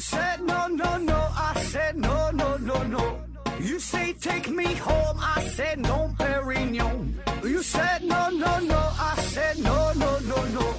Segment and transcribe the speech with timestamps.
[0.00, 1.28] said no, no, no.
[1.36, 3.20] I said no, no, no, no.
[3.60, 5.18] You say take me home.
[5.20, 7.14] I said no, Perignon.
[7.42, 8.78] You said no, no, no.
[8.78, 10.74] I said no, no, no, no.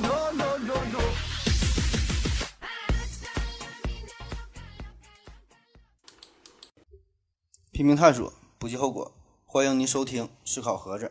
[0.00, 1.00] No, no, no, no.
[7.72, 9.12] 拼命探索，不计后果。
[9.44, 11.06] 欢迎您收听《思考盒子》。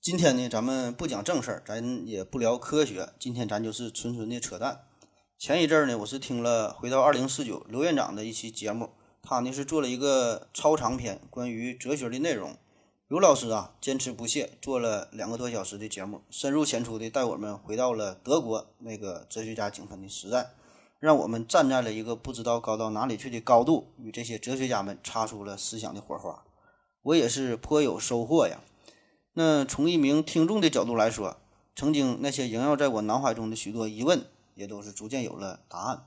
[0.00, 3.08] 今天呢，咱们不讲正事儿，咱也不聊科学。
[3.18, 4.80] 今天咱就是纯纯的扯淡。
[5.42, 12.56] 前一阵儿呢，我是听了《回到二零四九》刘院长的一期节目，他呢是做了一个超长篇关于哲学的内容。
[13.08, 20.52] 刘老师啊，坚持不懈，做了两个多小时的节目，深入浅出的带我们回到了德国那个哲学家井喷的时代，
[21.00, 26.44] 让我们站在了一个不知道高到哪里去的高度，与这些哲学家们擦出了思想的火花。
[27.02, 28.60] 我也是颇有收获呀。
[29.32, 31.38] 那从一名听众的角度来说，
[31.74, 36.04] 曾经那些萦绕在我脑海中的许多疑问，也都是逐渐有了答案，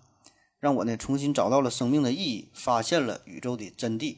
[0.60, 4.18] 让我呢重新找到了生命的意义，发现了宇宙的真谛。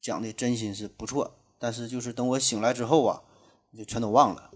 [0.00, 3.22] 讲的真心是不错，但是就是等我醒来之后啊，
[3.76, 4.50] 就全都忘了。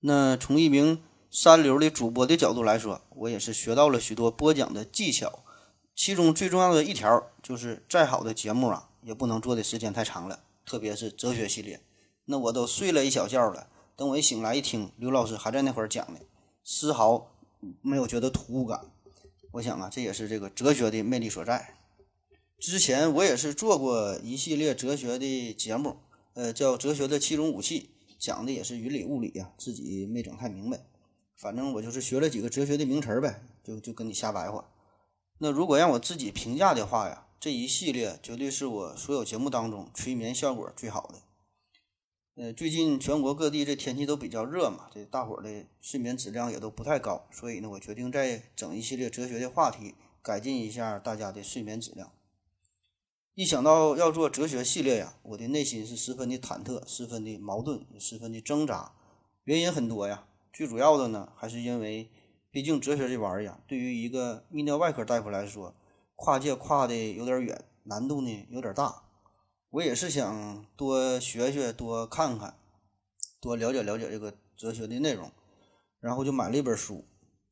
[0.00, 5.44] 那从一名三流的主播的角度来说，我也是学到了许多播讲的技巧，
[5.94, 11.80] 其中最重要的一条就是，再好的节目啊，也不能做的时间太长了，特别是哲学系列。
[12.24, 16.20] 那我都睡了一小觉了，等我一醒来一听，刘老师还在那会儿讲呢，
[16.64, 17.30] 丝毫
[17.82, 18.90] 没有觉得突兀感。
[19.52, 21.74] 我想啊，这也是这个哲学的魅力所在。
[22.58, 25.96] 之前我也是做过一系列哲学的节目，
[26.34, 30.80] 呃，叫《哲学的七种武器》，讲的也是云里雾里呀、自己没整太明白。
[31.36, 34.68] 反正我就是学了几个哲学的名词儿呗，就就跟你瞎白话。
[35.38, 41.20] 那如果让我自己评价的话呀，这一系列绝对是我所有节目当中催眠效果最好的。
[42.40, 52.12] 呃，最近全国各地这天气都比较热嘛，这大伙儿的睡眠质量也都不太高，所以呢，我决定再整一系列哲学的话题，改进一下大家的睡眠质量。
[53.34, 58.92] 一想到要做哲学系列呀，我的内心是十分的忐忑，十分的矛盾，也十分的挣扎。
[59.42, 62.08] 原因很多呀，最主要的呢，还是因为，
[62.52, 65.74] 毕竟哲学这玩意儿呀，对于一个泌尿外科大夫来说，
[66.14, 69.07] 跨界跨的有点远，难度呢有点大。
[69.70, 72.54] 我也是想多学学，多看看，
[73.38, 75.30] 多了解了解这个哲学的内容，
[76.00, 77.04] 然后就买了一本书，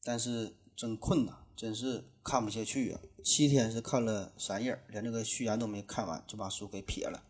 [0.02, 3.00] 但是真困呐，真是看不下去啊！
[3.22, 7.22] 七天是看了三页，连这个序言都没看完，就把书给撇了。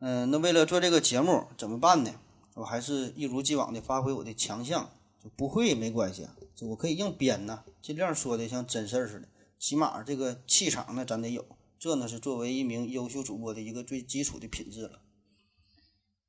[0.00, 2.14] 嗯，那为了做这个节目怎么办呢？
[2.54, 4.90] 我还是一如既往的发挥我的强项，
[5.22, 9.28] 就不会也没关系啊，我可以硬编呐，尽量说的像真事儿似的，
[9.58, 11.44] 起码这个气场呢咱得有。
[11.78, 15.00] 这呢是作为一名优秀主播的一个最基础的品质了。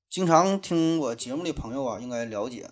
[0.09, 2.69] 经常听我节目的朋友啊，应该了解，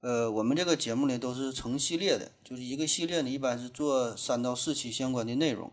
[0.00, 5.72] 呃，我们这个节目呢都是成系列的，就是一个系列呢一般是做三到四期相关的内容。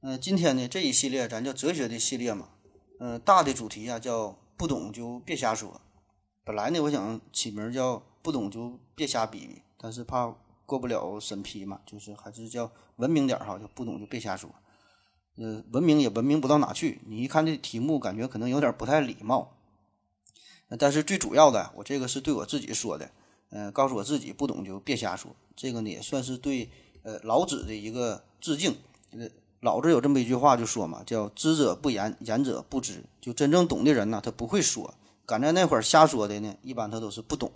[0.00, 2.50] 嗯、今天呢这一系列咱叫哲学的系列嘛，
[2.98, 5.80] 嗯、大的主题啊叫不懂就别瞎说。
[6.44, 10.34] 本来呢我想起名叫不懂就别瞎逼逼，但是怕
[10.66, 14.48] 过不了审批嘛，就是还是叫文明点哈，就不懂就别瞎说。
[15.36, 17.00] 呃，文明也文明不到哪去。
[17.06, 19.56] 你一看这题目，感觉可能有点不太礼貌。
[20.78, 23.10] 但是最主要的，我这个是对我自己说的，
[23.50, 25.34] 呃，告诉我自己不懂就别瞎说。
[25.54, 26.70] 这个呢，也算是对
[27.02, 28.76] 呃老子的一个致敬。
[29.10, 29.28] 呃，
[29.60, 33.04] 老子有这么一句话就说嘛，叫“知者不言，言者不知”。
[33.20, 34.94] 就真正懂的人呢，他不会说；
[35.26, 37.52] 赶在那会儿瞎说的呢，一般他都是不懂。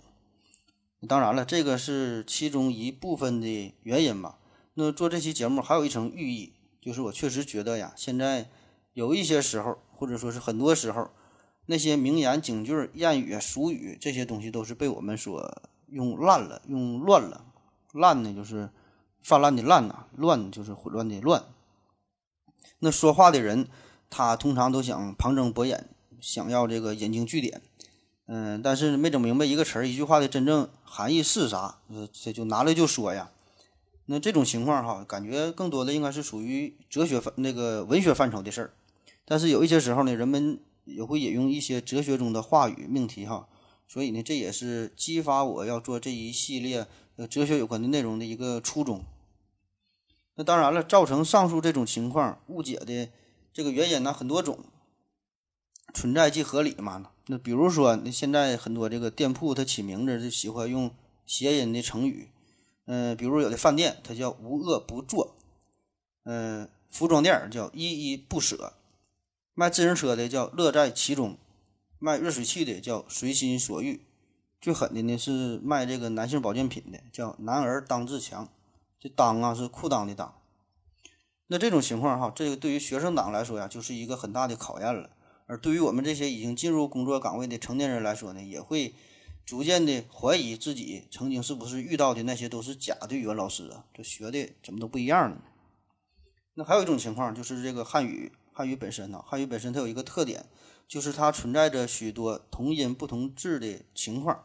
[1.07, 4.37] 当然了，这个是其中一部分的原因吧。
[4.75, 6.53] 那做这期节目还有一层寓意。
[6.87, 8.49] 就是我确实觉得呀，现在
[8.93, 11.09] 有一些时候，或者说是很多时候，
[11.65, 15.53] 那些名言、警句、谚语、俗语这些东西都是被我们所
[15.89, 17.43] 用烂了、用乱了。
[17.91, 18.69] 烂呢，就是
[19.21, 21.43] 泛滥的滥呐；乱就是混乱的乱。
[22.79, 23.67] 那说话的人，
[24.09, 25.75] 他通常都想旁征博引，
[26.21, 27.61] 想要这个引经据典，
[28.27, 31.79] 嗯，但是没整明白一个词儿、一句话的真正含义是啥，
[32.13, 33.29] 这就拿来就说呀。
[34.09, 38.73] 那这种情况哈，感觉更多的应该是属于哲学范那个文学范畴的事儿，
[39.25, 43.49] 但是有一些时候呢，人们也会引用一些哲学中的话语命题哈，
[43.85, 46.87] 所以呢，这也是激发我要做这一系列
[47.17, 49.03] 呃哲学有关的内容的一个初衷。
[50.35, 53.09] 那当然了，造成上述这种情况误解的
[53.51, 54.59] 这个原因呢，很多种，
[55.93, 57.11] 存在即合理嘛。
[57.25, 60.91] 那比如说，那现在很多这个店铺它起名字就喜欢用
[61.25, 62.29] 谐音的成语。
[62.87, 65.35] 嗯，比如有的饭店，它叫无恶不作；
[66.23, 68.73] 嗯，服装店叫依依不舍；
[69.53, 71.37] 卖自行车的叫乐在其中；
[71.99, 73.99] 卖热水器的叫随心所欲；
[74.59, 78.49] 最狠的呢是卖这个男性保健品的，叫男儿当自强。
[78.99, 80.31] 这裆啊是裤裆的裆。
[81.47, 85.09] 那这种情况哈，这个对于学生党来说呀，就是一个很大的考验了。
[85.45, 88.95] 而对于我们这些已经进入工作岗位的成年人来说呢，也会
[89.47, 93.85] 逐渐的怀疑自己曾经是不是遇到的那些都是假的语文老师啊？
[93.93, 95.37] 这学的怎么都不一样呢？
[96.55, 100.47] 那还有一种情况就是这个汉语，汉语本身呢，汉语本身它有一个特点，
[100.85, 104.43] 就是它存在着许多同音不同字的情况。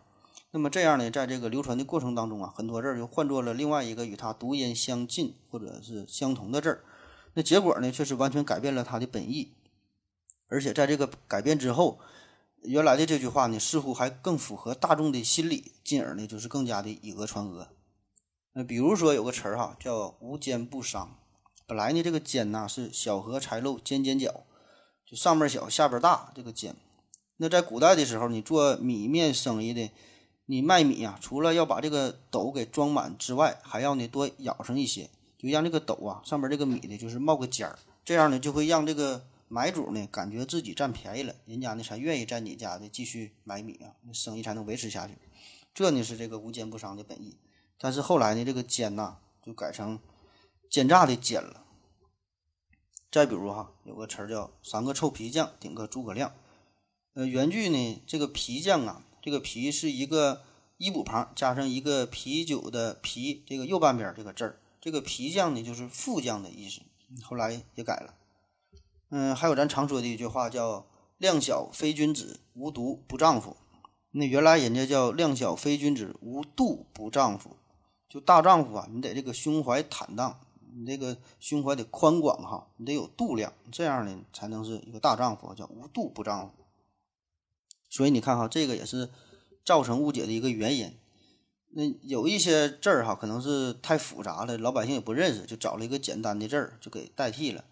[0.52, 6.84] 那么这样呢，在这个流传的过程当中啊，很多字儿就换作了另外一个与它读音相近或者是相同的字儿。
[7.34, 9.54] 那结果呢，却是完全改变了它的本意。
[10.46, 11.98] 而且在这个改变之后，
[12.64, 17.66] 原来的这句话呢，似乎还更符合大众的心理，进而呢，就是更加的以讹传讹。
[18.52, 21.18] 那比如说有个词儿哈，叫“无奸不商”。
[21.66, 24.44] 本来呢，这个“奸”呐是小荷才露尖尖角，
[25.04, 26.76] 就上面小下边大，这个“尖”。
[27.38, 29.90] 那在古代的时候，你做米面生意的，
[30.46, 39.24] 你卖米啊，除了要把这个斗给装满之外，还要呢多舀上一些，就让这个斗啊上面这个米呢就是冒个尖儿，这样呢就会让这个。
[39.52, 45.18] 买主呢，感觉自己占便宜了，人家呢才愿意在你家的继续买米啊，那生意才能维持下去。
[45.74, 47.36] 这呢是这个无奸不商的本意。
[47.76, 50.00] 但是后来呢，这个奸呐就改成
[50.70, 51.66] 奸诈的奸了。
[53.10, 56.32] 再比如哈，有个词儿叫“三个臭皮匠顶个诸葛亮”。
[57.12, 60.44] 呃，原句呢，这个皮匠啊，这个皮是一个
[60.78, 66.80] 一补旁加上一个啤酒的啤，这个右半边这个字儿，这个皮匠呢就是副将的意思。
[67.22, 68.14] 后来也改了。
[69.14, 70.86] 嗯，还有咱常说的一句话叫
[71.18, 73.58] “量小非君子，无毒不丈夫”。
[74.12, 77.58] 那原来人家叫“量小非君子，无度不丈夫”。
[78.08, 80.40] 就大丈夫啊，你得这个胸怀坦荡，
[80.74, 86.54] 你这个胸怀得宽广哈，你得有度量，这样呢才能是一个大丈夫，叫无度不丈夫。
[87.90, 89.10] 所以你看哈，这个也是
[89.62, 90.90] 造成误解的一个原因。
[91.74, 97.62] 那有一些字儿哈，可能是太复杂了，老百姓也不认识，就找了一个简单的字儿就给代替了。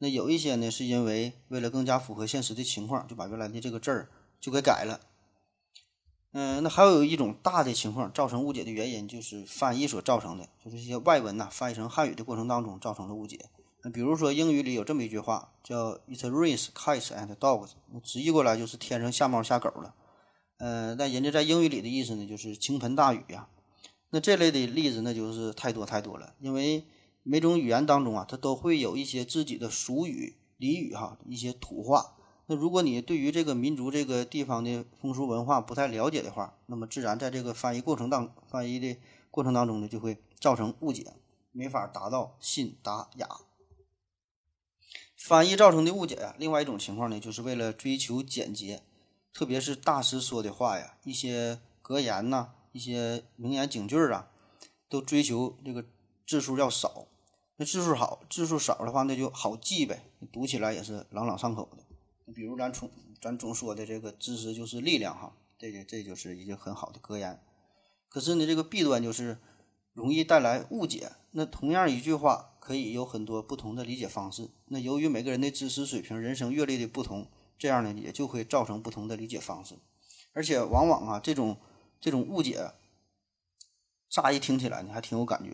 [0.00, 4.08] 那有一些呢，是因为为了更加符合现实的情况，就把原来的这个字儿
[4.40, 5.00] 就给改了。
[6.32, 13.46] 嗯，那还有一种大的情况造成误解的原因，就是翻译所造成的，就是一些外文呐翻译成汉语的过程当中造成的误解。
[13.82, 17.70] 那比如说英语里有这么一句话，叫 "It rains cats and dogs"，
[18.04, 19.94] 直译过来就是天上下猫下狗了。
[20.58, 23.48] 呃，但人家在英语里的意思呢，就是倾盆大雨呀。
[24.10, 26.84] 那这类的例子那就是太多太多了，因为。
[27.30, 32.16] 每种语言当中啊，它都会有一些自己的俗语、俚语哈，一些土话。
[32.46, 38.96] 那如果你对于这个民族、这个地方的风俗文化不太了解的话，那么自然在这个翻译过程当翻译的
[39.30, 41.12] 过程当中呢，就会造成误解，
[41.52, 43.28] 没法达到信达雅。
[45.14, 48.82] 翻译造成的误解呀，另外一种情况呢，就是为了追求简洁，
[49.34, 54.30] 特别是大师说的话呀，一些格言呐，一些名言警句啊，
[54.88, 55.84] 都追求这个
[56.26, 57.06] 字数要少。
[57.60, 62.32] 那字数好，字数少的话，那就好记呗，读起来也是朗朗上口的。
[62.32, 62.88] 比如咱从
[63.20, 67.42] 咱总说的这个知识就是力量哈，这个这就是一个很好的格言。
[68.08, 69.38] 可是呢，这个弊端就是
[69.92, 71.10] 容易带来误解。
[71.32, 74.50] 那同样一句话可以有很多不同的理解方式。
[74.66, 77.28] 那由于每个人的知识水平、人生阅历的不同，
[77.58, 79.74] 这样呢也就会造成不同的理解方式。
[80.32, 81.56] 而且往往啊，这种
[82.00, 82.70] 这种误解，
[84.08, 85.50] 乍一听起来呢还挺有感觉，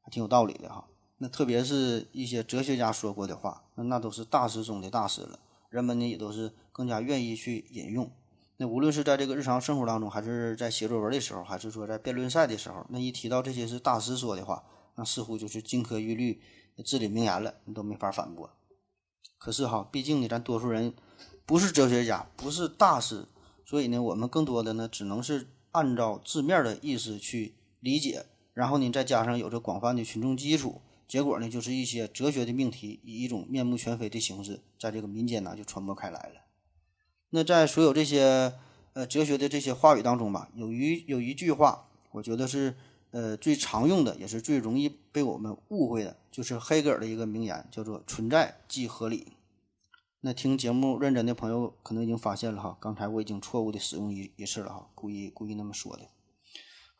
[0.00, 0.88] 还挺有道理的哈。
[1.22, 5.38] 那特别是一些哲学家说过的话，那那都是大师中的大师了，
[5.70, 8.10] 人们呢也都是更加愿意去引用。
[8.56, 14.64] 那无论是在这个日常生活当中，还是在写作文的时候，还是说在辩论赛的时候，那一提到这些是大师说的话，
[14.96, 16.42] 那似乎就是金科玉律、
[16.84, 18.50] 至理名言了，你都没法反驳。
[19.38, 20.92] 可是哈，毕竟呢，咱多数人
[21.46, 23.26] 不是哲学家，不是大师，
[23.64, 30.80] 所以呢，我们更多的呢，只能是按照字面的意思去理解，然后呢，再加上有着广泛的群众基础。
[31.12, 36.40] 结果呢，就是一些哲学的命题以一种面目全非的形式，在这个民间呢就传播开来了。
[37.28, 38.54] 那在所有这些
[38.94, 42.74] 呃哲学的这些话语当中吧，有一有一句话，我觉得是
[43.10, 49.34] 呃最常用的，也是最容易被我们误会的，就是黑格尔的一个名言，叫做“存在即合理”。
[50.24, 56.04] 那听节目认真的朋友可能已经发现了哈，刚才我已经错误的使用一一次了哈，故意故意那么说的。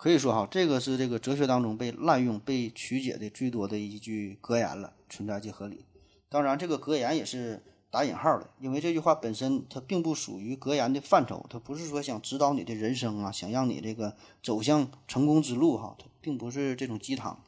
[0.02, 5.84] 可以说哈，这个是这个哲学当中被滥用、被曲解的最多的一句格言了，“存在即合理”。
[6.28, 17.40] 当然，这个格言也是打引号的，因为这句话本身它并不属于格言的范畴，它不是说想指导你的人生啊，想让你这个走向成功之路哈，它并不是这种鸡汤。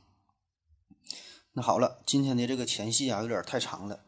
[1.54, 3.98] 那好了，今天的这个前戏啊有点太长了，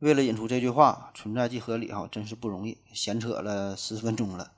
[0.00, 4.52] 为了引出这句话“存在即合理”哈，真是不容易，闲扯了十分钟了。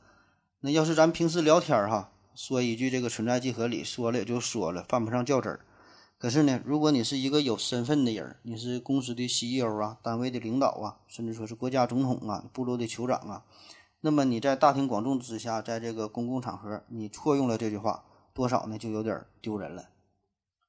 [0.62, 2.10] 那要是咱平时聊天哈。
[2.42, 5.61] 说一句这个存在即合理，说了也就说了，犯不上较真儿。
[6.16, 13.44] 可是呢，如果你是一个有身份的人，你是公司的 CEO 啊，单位的领导啊，甚至说是国家总统啊，部落的酋长啊，
[14.00, 19.90] 那么你在大庭广众之下，在这个公共场合，你错用了这句话，多少呢就有点丢人了。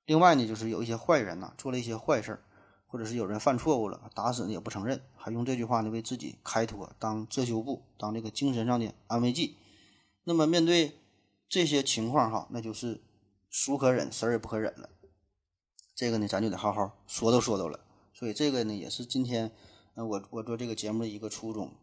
[0.06, 2.44] 另外呢，就是有一些坏人呐，做了一些坏事儿，
[2.86, 9.56] 或者是有人犯错误了，打死呢也不承认，还用这句话呢为自己开脱，当遮羞布，当这个精神上的安慰剂。
[10.26, 11.00] 那么面对
[11.52, 13.02] 这些情况哈，那就是
[13.50, 14.90] 孰可忍，谁也不可忍了。
[15.94, 17.82] 这个呢，咱就得好好说道说道了。
[18.14, 19.52] 所以这个呢，也是今天，
[19.96, 21.74] 呃，我我做这个节目的一个初衷。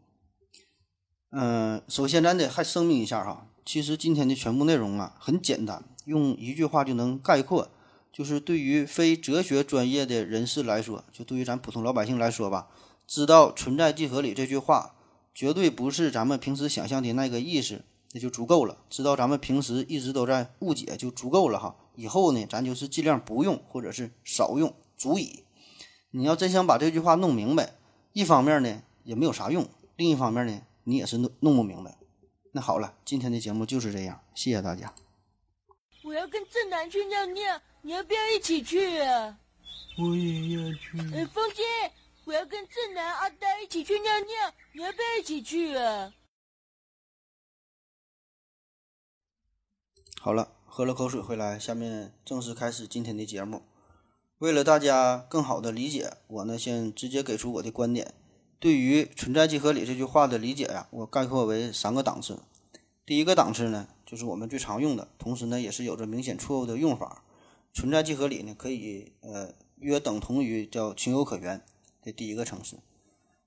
[1.32, 7.70] 嗯，首先咱得还声明一下哈，其实今天的全部内容啊很简单，用一句话就能概括，
[8.10, 12.70] 就是对于非哲学专业的人士来说，就对于咱普通老百姓来说吧，
[13.06, 14.94] 知道“存在即合理”这句话，
[15.34, 18.78] 绝对不是咱们平时想象的那个意思，那就足够了。
[18.88, 21.76] 知道咱们平时一直都在误解就足够了哈。
[21.94, 25.44] 以后呢，咱就是尽量不用，或者是少用，足以。
[26.10, 27.74] 你要真想把这句话弄明白，
[28.12, 31.98] 一方面呢也没有啥用，另一方面呢你也是弄弄不明白。
[32.52, 34.94] 那好了，今天的节目就是这样，谢谢大家。
[36.02, 39.36] 我要跟正南去尿尿，你要不要一起去啊？
[39.98, 40.98] 我也要去。
[41.14, 41.62] 哎，风姐，
[42.24, 46.14] 我要跟正南、阿呆一起去尿尿，你要不要一起去啊？
[50.20, 50.52] 好了。
[50.70, 53.62] 喝了口水回来，下面正式开始今天的节目。
[54.38, 58.14] 为了大家更好的理解，我呢先直接给出我的观点。
[58.60, 62.40] 对于“存在即合理”这句话的理解呀，我概括为三个档次。
[63.06, 67.24] 第一个档次呢，就是我们最常用的，同时呢也是有着明显错误的用法。
[67.72, 71.64] “存在即合理”呢，可以呃约等同于叫情有可原。
[72.04, 72.78] 这第一个层次。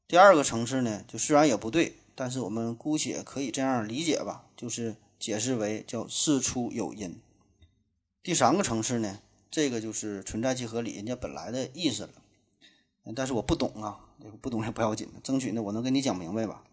[0.08, 4.96] 第二个层次呢，就虽然也不对，但是我们姑且可以这样理解吧，就是。
[5.22, 7.22] 解释为叫事出有因。
[8.24, 9.20] 第三个层次呢，
[9.52, 12.10] 这个就是存在即合理，人家本来的意思了。
[13.16, 14.00] 但是我不懂啊，
[14.42, 16.64] 不懂也不要紧，争取呢我能跟你讲明白吧。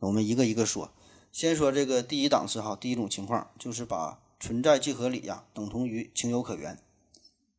[0.00, 0.92] 我们一个一个说，
[1.32, 6.78] 先说这个第一档次哈，第一种情况就是把存在即合理呀等同于情有可原。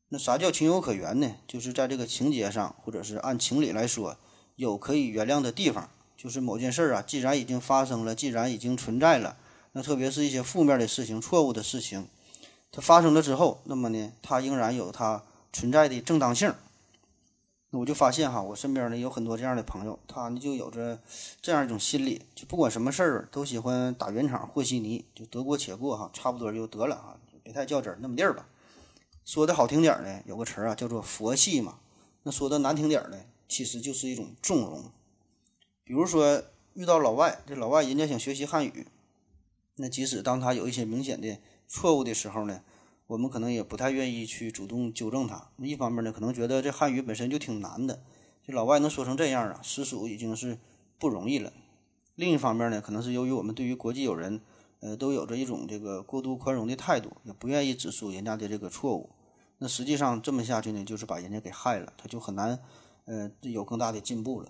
[0.10, 1.36] 那啥叫情有可原呢？
[1.48, 4.18] 就是在这个情节上，或者是按情理来说，
[4.56, 5.90] 有可以原谅的地方。
[6.16, 9.38] 就是某件事儿啊，既然已经发生了，既然已经存在了。
[9.78, 12.08] 那特别是一些负面的事情、错误的事情，
[12.72, 16.52] 它发生了之后，那么呢，它仍然有它存在的正当性。
[17.70, 21.00] 那我就发现哈，我身边呢有很多这样的朋友，他呢就有着
[21.44, 28.48] 这样一种心理，就不管什么事儿都喜欢打圆场、和稀泥，就得过且过哈，差不多就得了哈，别太较真儿，那么地儿吧。
[29.26, 31.78] 说的好听点儿呢，有个词儿啊叫做佛系嘛。
[32.24, 33.18] 那说的难听点儿呢，
[33.48, 34.86] 其实就是一种纵容。
[35.84, 36.42] 比如说
[36.74, 38.88] 遇到老外，这老外人家想学习汉语。
[39.78, 42.62] 那即使当他有一些明显的错误的时候呢，
[43.06, 45.50] 我们可能也不太愿意去主动纠正他。
[45.58, 48.02] 一方面呢，可能觉得这汉语本身就挺难的，
[48.46, 50.58] 这老外能说成这样啊，实属已经是
[50.98, 51.54] 不容易了。
[52.16, 54.42] 另一方面呢，可能是由于我们对于国际友人，
[54.80, 59.12] 呃，都有着一种这个过度宽容的态度，也不愿意指出人家的这个错误。
[59.60, 62.60] 那实际上这么下去呢，就是把人家给害了，他就很难，
[63.06, 64.50] 呃，有更大的进步了。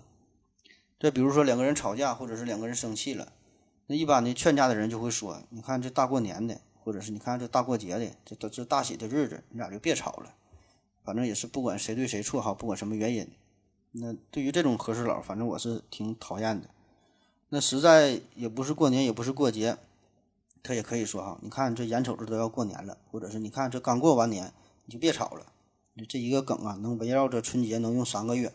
[0.98, 3.34] 再比如说两个人吵架，或者是两个人生气了。
[3.90, 10.34] 那一般的劝架的人就会说：“你看这大过年的，或者是你看这大过节的，这都这大喜的日子，你俩就别吵了。
[11.02, 13.26] 反正也是不管谁对谁错哈，不管什么原因。
[13.92, 16.68] 那对于这种和事佬，反正我是挺讨厌的。
[17.48, 19.78] 那实在也不是过年，也不是过节，
[20.62, 24.52] 他也可以说哈，你看这眼瞅着都要过年了，或者是你看这刚过完年，
[24.84, 25.46] 你就别吵了。
[26.06, 28.52] 这一个梗啊，能围绕着春节能用三个月。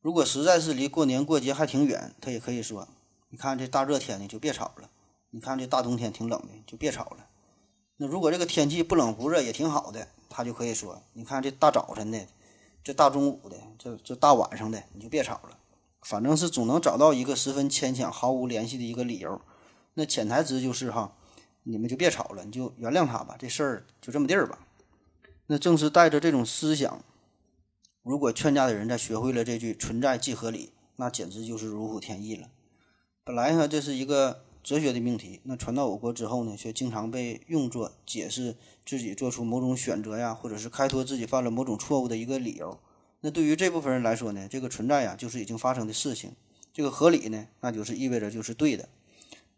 [0.00, 2.88] 如果实在是离过年过节还挺远，他也可以说。”
[3.32, 4.90] 你看这大热天的就别吵了，
[5.30, 7.26] 你看这大冬天挺冷的就别吵了。
[7.96, 12.26] 那如果这个天气不冷不热也挺好的，他就可以说：你看这大早晨的，
[12.84, 15.56] 这大中午的，这这大晚上的你就别吵了。
[16.02, 19.40] 反正是总能找到一个十分牵强、毫无联系的一个理由。
[19.94, 21.16] 那潜台词就是哈，
[21.62, 24.58] 你们就别吵了，你就原谅他吧，这事儿就这么地儿吧。
[25.46, 27.02] 那正是带着这种思想，
[28.02, 32.48] 如果劝架的人在学会了这句“存在即合理”，那简直就是如虎添翼了。
[33.24, 42.80] 本来呢，这是一个哲学的命题，那传到我国之后呢，却经常被用作解释自己做出某种选择呀，或者是开脱自己犯了某种错误的一个理由。
[43.20, 46.32] 那对于这部分人来说呢，这个存在呀，就是已经发生的事情；
[46.72, 48.88] 这个合理呢，那就是意味着就是对的。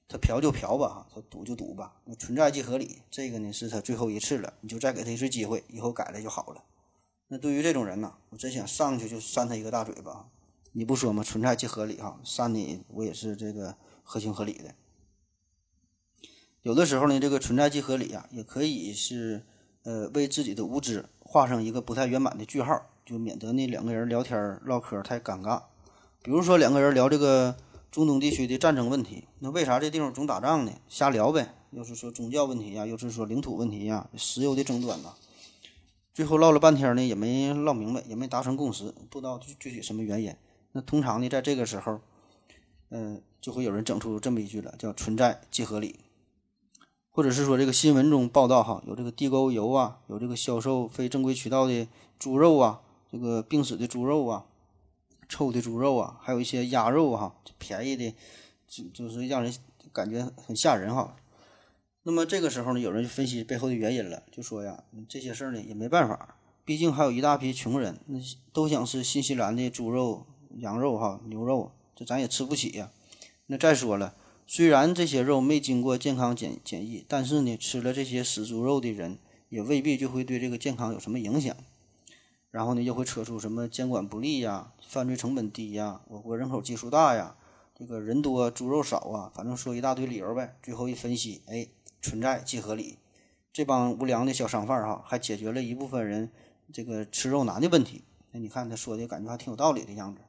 [0.06, 1.94] 他嫖就嫖吧，他赌就赌吧。
[2.04, 6.62] 那存在即合理，这个呢是他最后一次了，你就再给他一次机会，以后改了就好了。
[7.28, 10.28] 那对于这种人呢，我真想上去就扇他一个大嘴巴。
[10.76, 11.23] 你不说吗？
[11.23, 14.75] 存在即合理哈，删你我也是这个合情合理的。
[16.62, 19.47] 有的时候呢，这个存在即合理啊，也可以是
[19.85, 25.62] 呃为自己的无知画上一个不太圆满的句号，就免得那两个人聊天唠嗑太尴尬。
[26.25, 27.57] 比如说两个人聊这个
[27.93, 30.73] 中东地区的战争问题，那为啥这地方总打仗呢？
[30.88, 35.14] 瞎聊呗，又是说宗教问题呀，又是说领土问题呀，石油的争端呐。
[36.12, 40.35] 最后唠了半天呢，也没唠明白，也没达成共识，不知道具体什么原因。
[40.76, 42.00] 那通常呢，在这个时候，
[42.90, 46.00] 嗯、就会有人整出这么一句了，叫“存在即合理”，
[47.11, 51.87] 或者是说这个新闻中报道哈，有这个地沟油啊，有这个销售非正规渠道的
[52.19, 52.81] 猪肉啊，
[53.12, 54.47] 这个病死的猪肉啊，
[55.28, 58.12] 臭的猪肉啊，还有一些鸭肉哈，便宜的，
[58.66, 59.54] 就就是让人
[59.93, 61.14] 感觉很吓人哈。
[62.02, 68.19] 那么这个时候呢，有人就分析背后的原因了，就说呀，这些事儿呢也没办法，毕竟还有一大批穷人，那
[68.52, 70.26] 都想吃新西兰的猪肉、
[70.58, 72.90] 羊肉哈、牛肉，这咱也吃不起呀。
[73.46, 74.14] 那再说了，
[74.46, 79.18] 虽然这些肉没经过健康检检疫，但是呢，吃了这些死猪肉的人，
[79.49, 81.54] 也未必就会对这个健康有什么影响。
[82.50, 87.37] 然后呢，又会扯出什么监管不力呀、犯罪成本低呀、我国人口基数大呀、
[87.76, 90.56] 这个人多猪肉少啊，反正说一大堆理由呗。
[90.62, 91.66] 最后一分析，哎，
[92.00, 92.99] 存在即合理。
[93.52, 96.30] 这帮无良的小商贩儿哈，还解决了一部分人
[96.73, 98.02] 这个吃肉难的问题。
[98.32, 100.20] 那你看他说的感觉还挺有道理的样子。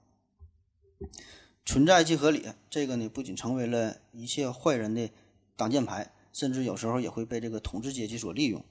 [1.65, 5.09] 存在即合理，这个呢不仅成为了一切坏人的
[5.55, 8.63] 挡箭牌，甚至有时候也会被这个统治阶级所利用。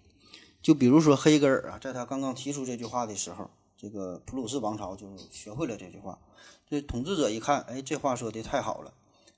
[0.63, 6.19] 就比如说黑格尔啊，在他刚刚提出这句话的时候，这个普鲁士王朝就学会了这句话。
[6.67, 8.95] 这统治者一看，哎，这话说的太好了，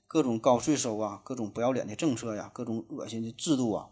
[0.07, 3.89] 各种高税收啊，各种不要脸的政策呀，各种恶心的制度啊，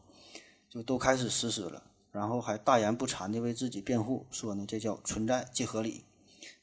[0.69, 1.83] 就都开始实施了。
[2.11, 6.05] 然后还大言不惭地为自己辩护，说呢这叫存在即合理。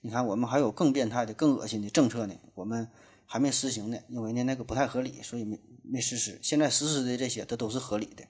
[0.04, 2.88] 你看，我们还有更变态的、更恶心的政策呢，我们
[3.24, 6.40] 还没实行呢，因为呢那个不太合理，所以没没实施。
[6.42, 8.24] 现在实施的这些，它都是合理的。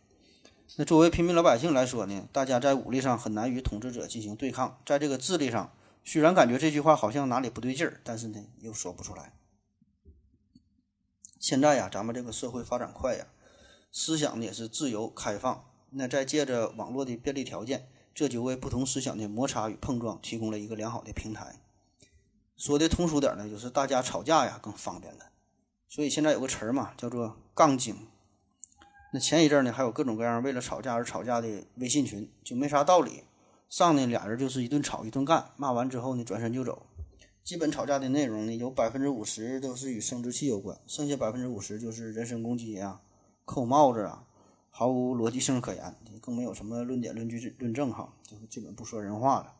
[0.76, 5.72] 那作为平民老百姓来说呢，大家在武力上很难与统治者进行对抗，在这个智力上，
[6.04, 9.32] 虽然感觉这句话好像哪里不对劲儿，但是呢又说不出来。
[11.40, 13.26] 现在呀，咱们这个社会发展快呀，
[13.90, 15.64] 思想呢也是自由开放。
[15.90, 21.60] 那再借着网络的便利条件，这就为不同思想的摩擦与碰撞提供了一个良好的平台。
[22.56, 25.30] 说的通俗点呢，就是大家吵架呀更方便了。
[25.88, 27.96] 所以现在有个词儿嘛，叫做“杠精”。
[29.12, 33.24] 那前一阵呢，还有各种各样为了吵架而吵架的微信群，就没啥道理。
[33.68, 36.86] 上呢俩人就是一顿吵一顿干，骂完之后呢转身就走。
[37.42, 43.00] 基本吵架的内容呢，有百分之五十都是与生殖器有关，剩下百分之五十就是人身攻击啊、
[43.44, 44.24] 扣帽子啊，
[44.74, 49.54] 毫无逻辑性可言，更没有什么论点、论据、论证哈，就是基本不说人话了。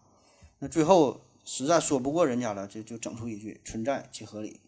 [0.59, 4.61] 那最后实在说不过人家了，就就整出一句“存在即合理”，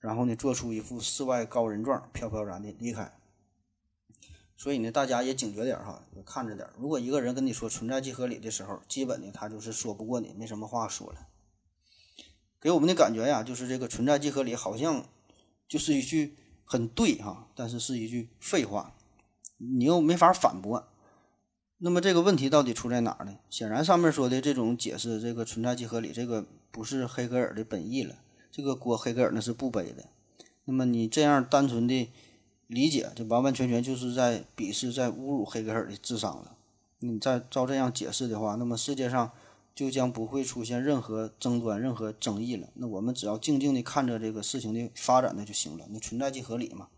[0.00, 3.12] 然后呢做出一副世外高人状，飘飘然的离开。
[4.56, 6.66] 所以呢，大家也警觉点哈，也看着点。
[6.78, 11.28] 如果一个人跟你说“存在即合理”的时候，基本呢他就是说不过你，没什么话说了。
[12.58, 15.06] 给我们的感觉呀，就是这个“存在即合理”好像
[15.68, 18.96] 就是一句很对哈，但是是一句废话，
[19.58, 20.88] 你又没法反驳。
[21.78, 23.36] 那么这个问题到底出在哪儿呢？
[23.50, 28.16] 显然上面说的这种解释，这个“存在即合理”这个不是黑格尔的本意了，
[28.50, 30.04] 这个锅黑格尔那是不背的。
[30.64, 32.10] 那么你这样单纯的
[32.68, 36.56] 理解，这完完全全就是在鄙视、在侮辱黑格尔的智商了。
[37.00, 39.30] 你再照这样解释的话，那么世界上
[39.74, 42.68] 就将不会出现任何争端、任何争议了。
[42.74, 45.84] 那我们只要静静的看着这个事情的发展，那就行了。
[45.90, 46.88] 那存在即合理嘛。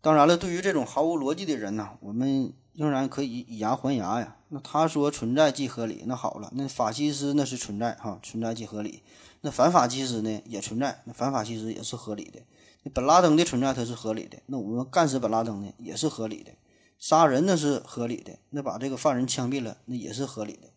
[0.00, 4.36] 当然了，对于这种毫无逻辑的人呢，我们仍然可以以牙还牙呀。
[4.48, 9.02] 那他说存在即合理，那好了，那法西斯那是存在哈，存在即合理。
[9.40, 12.40] 那反法西斯呢也存在，那反法西斯也是合理的。
[12.84, 16.52] 那本拉登的存在它是合理的，那我们干死本拉登呢也是合理的，
[16.98, 20.68] 杀人那是合理的，那把这个犯人枪毙了那也是合理的。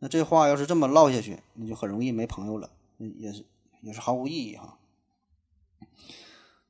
[0.00, 3.46] 那这话要是这么唠下去，那就很容易没朋友了，那也是
[3.80, 4.78] 也是毫无意义哈。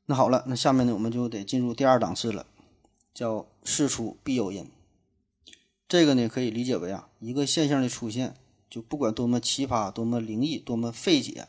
[0.06, 2.44] 那好了，那下面呢我们就得进入第二档次了，
[3.14, 4.70] 叫事出必有因。
[5.88, 8.34] 这个呢可以理解为啊一个现象的出现，
[8.68, 11.46] 就不管多么奇葩、多么灵异、多么费解，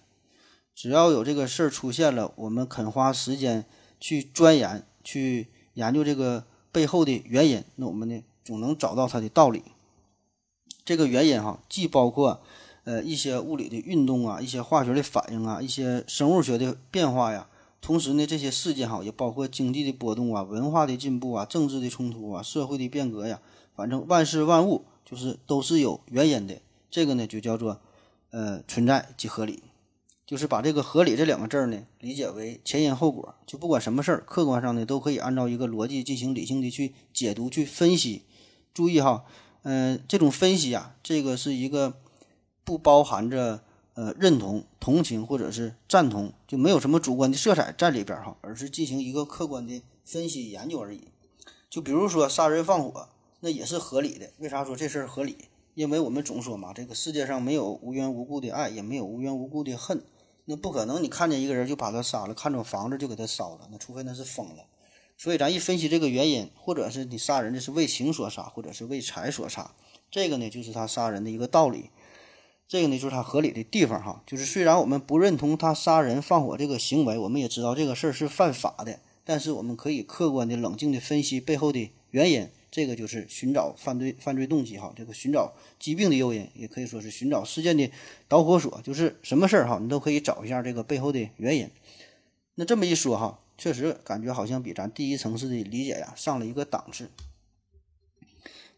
[0.73, 3.65] 只要有这个事儿出现了，我们肯花时间
[3.99, 9.63] 去钻研、去研究这个背后的原因，那我们呢总能找到它的道理。
[10.85, 12.41] 这个原因哈，既包括
[12.85, 17.49] 呃一些物理的运动啊，一些化学的反应啊，一些生物学的变化呀。
[17.85, 23.39] 同时呢，这些事件哈也包括经济的波动啊、文化的进步啊、政治的冲突啊、社会的变革呀。
[23.75, 26.59] 反正万事万物就是都是有原因的。
[26.89, 27.79] 这个呢就叫做
[28.31, 29.61] 呃存在即合理，
[30.25, 38.23] 就是把这个合理这两个字呢理解为前因后果，就不管什么事儿，客观上呢都可以按照一个逻辑进行理性的去解读、去分析。
[38.73, 39.25] 注意哈。
[39.61, 41.95] 嗯、这种分析啊，这个是一个
[42.63, 43.63] 不包含着
[43.95, 51.07] 呃认同、同情或者是赞同，就没有什么主观的色彩在里边哈，而是进行一个客观的分析研究而已。
[51.69, 54.29] 就比如说杀人放火，那也是合理的。
[54.37, 55.49] 为啥说这事儿合理？
[55.73, 60.01] 因为我们总说嘛，这个世界上没有无缘无故的爱，也没有无缘无故的恨。
[60.45, 64.67] 那不可能，你看见一个人就把他杀了，看着房子就给他烧了，那除非那是疯了。
[65.17, 69.73] 所以咱一分析这个原因，或者是你杀人这是为情所杀，或者是为财所杀，
[70.11, 71.89] 这个呢就是他杀人的一个道理。
[72.67, 82.49] 这个呢就是他合理的地方哈，就是虽然我们不认同他杀人放火这个行为，我们也知道这个事儿是犯法的，但是我们可以客观的、冷静的分析背后的原因。
[82.71, 87.89] 这个就是寻找犯罪犯罪动机哈，这个寻找疾病的诱因，也可以说是寻找事件的
[88.27, 91.69] 导火索，就是什么事儿哈，你都可以找一下这个背后的原因。
[92.55, 97.09] 那这么一说哈，确实感觉好像比咱第一层次的理解呀上了一个档次。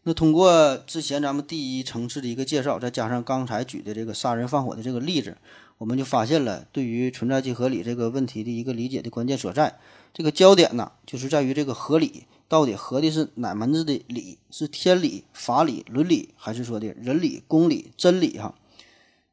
[0.08, 5.36] 那通过之前咱们第一层次的一个介绍，再加上刚才举的这个杀人放火的这个例子，
[5.76, 9.78] 我们就发现了对于存在即合理这个问题的一个理解的关键所在。
[10.14, 14.38] 这个焦点呢，就是在于这个合理到底合的是哪门子的理？
[14.50, 18.38] 是天理、法理、伦理，还是说的人理、公理、真理？
[18.38, 18.54] 哈，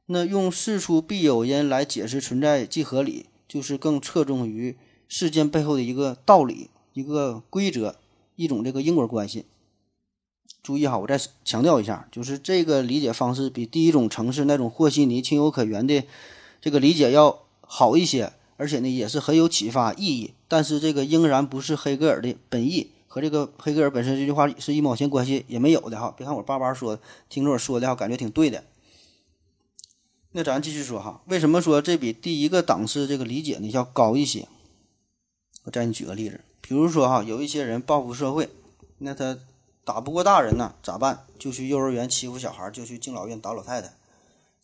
[0.08, 4.76] 那用事出必有因来解释存在即合理，就是更侧重于
[5.08, 7.96] 事件背后的一个道理、一个规则、
[8.36, 9.46] 一种这个因果关系。
[10.66, 16.04] 注意哈，我再强调一下，就是这个理解方式比第一种城市那种和稀泥、情有可原的
[16.60, 20.34] 这个理解要好一些，而且呢也是很有启发意义。
[20.48, 26.12] 但是这个仍然不是黑格尔的本意，和这个黑格尔本身这句话是一毛钱关系也没有的哈。
[26.18, 27.00] 别看我叭叭说，
[27.30, 28.64] 听着我说的哈，感觉挺对的。
[30.32, 34.48] 那咱继续说哈，为什么说这比第一个档次这个理解呢要高一些？
[35.66, 38.50] 我再给你举个例子，比如说哈，有一些人报复社会，
[38.98, 39.38] 那他。
[39.86, 41.28] 打不过大人呢，咋办？
[41.38, 43.94] 就去幼儿园欺负小孩，就去敬老院打老太太。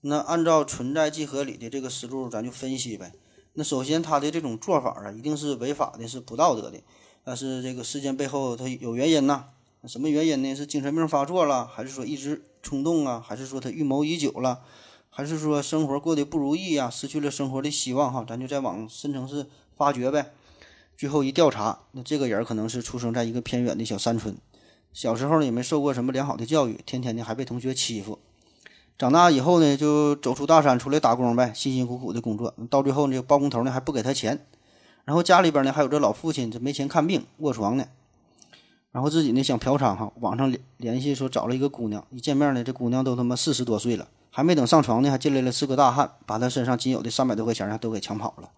[0.01, 3.13] 那按照存在即合理的这个思路，咱就分析呗。
[3.53, 6.79] 那首先他的这种做法啊，一定是违法的，是不道德的。
[7.23, 9.45] 但是这个事件背后他有原因呐？
[9.87, 10.55] 什么原因呢？
[10.55, 13.23] 是精神病发作了，还是说一直冲动啊？
[13.23, 14.61] 还是说他预谋已久了？
[15.11, 16.89] 还是说生活过得不如意呀？
[16.89, 18.25] 失去了生活的希望哈？
[18.27, 20.33] 咱就再往深层次发掘呗。
[20.97, 24.35] 最后一调查，那这个人可能是出生在一个偏远的小山村。
[24.93, 28.19] 小时候呢也没受过什么良好的教育，天天的还被同学欺负。
[28.97, 34.45] 长大以后呢就走出大山出来打工呗，辛辛苦苦的工作，到最后呢包工头呢还不给他钱，
[35.05, 37.85] 然后家里边呢还有这老父亲这没钱看病卧床呢，
[38.91, 48.49] 然后自己呢想嫖娼哈，网上联联系说找了一个姑娘，一见面呢这姑娘都他妈四十多岁了，还没等上床呢还进来了四个大汉，把他身上仅有的三百多块钱呢都给抢跑了。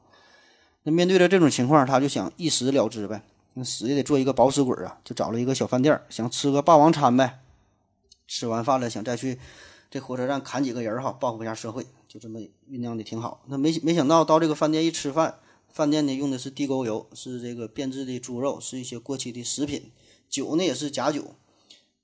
[0.83, 3.21] 那面对着这种情况，他就想一死了之呗。
[3.55, 4.97] 那死也得做一个饱死鬼啊！
[5.03, 7.39] 就找了一个小饭店，想吃个霸王餐呗。
[8.27, 9.39] 吃完饭了，想再去
[9.91, 13.43] 这火车站砍几个人哈，报复一下社会，就这么酝酿的挺好。
[13.47, 15.35] 那没没想到到这个饭店一吃饭，
[15.71, 19.91] 饭店呢用的是地沟油，是这个变质的猪肉，是一些过期的食品，
[20.29, 21.35] 酒呢也是假酒。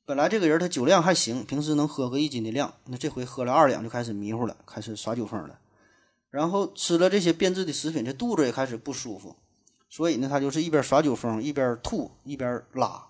[0.06, 5.60] 本来这个人他酒量还行，平时能喝个一斤的量，那这回喝了二两就开始迷糊了，开始耍酒疯了。
[6.30, 9.36] 然后吃了这些变质的食品，这肚子也开始不舒服。
[9.90, 13.08] 所以呢，他就是一边耍酒疯，一边吐，一边拉，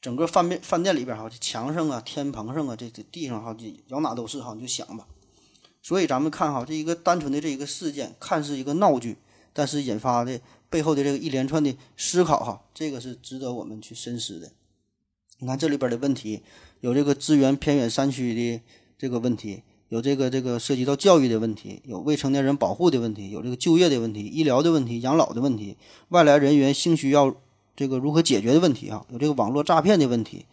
[0.00, 5.06] 整个饭店饭店里边哈，这墙上啊、天棚上啊、这这地上哈，就咬哪都是哈，你就想吧。
[5.82, 9.16] 所以咱们看哈，这一个单纯的这一个事件，看似一个闹剧，
[9.52, 14.52] 但是引发的背后的这个一连串的思考哈，这个是值得我们去深思的。
[15.40, 16.42] 你看这里边的问题，
[16.80, 18.62] 有这个资源偏远山区的
[18.96, 19.64] 这个问题。
[19.92, 25.76] 有这个这个涉及到教育的问题，有未成年人保护的问题，有这个就业的问题、医疗的问题、养老的问题，
[26.08, 27.36] 外来人员性需要
[27.76, 30.46] 这个如何解决的问题啊，有这个网络诈骗的问题，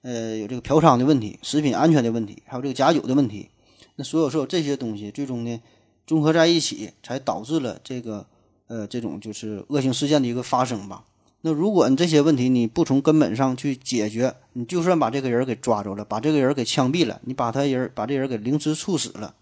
[0.00, 3.50] 呃，有这个嫖娼的问题、食品安全的问题，还有这个假酒的问题。
[3.96, 5.60] 那所有所有这些东西，最终呢，
[6.06, 8.24] 综合在一起，才导致了这个
[8.68, 11.04] 呃这种就是恶性事件的一个发生吧。
[11.42, 19.36] 那如果你这些问题你不从根本上去解决，你就算把这个人给抓住了，把这个人给枪毙了，你把他人把这人给凌迟处死了，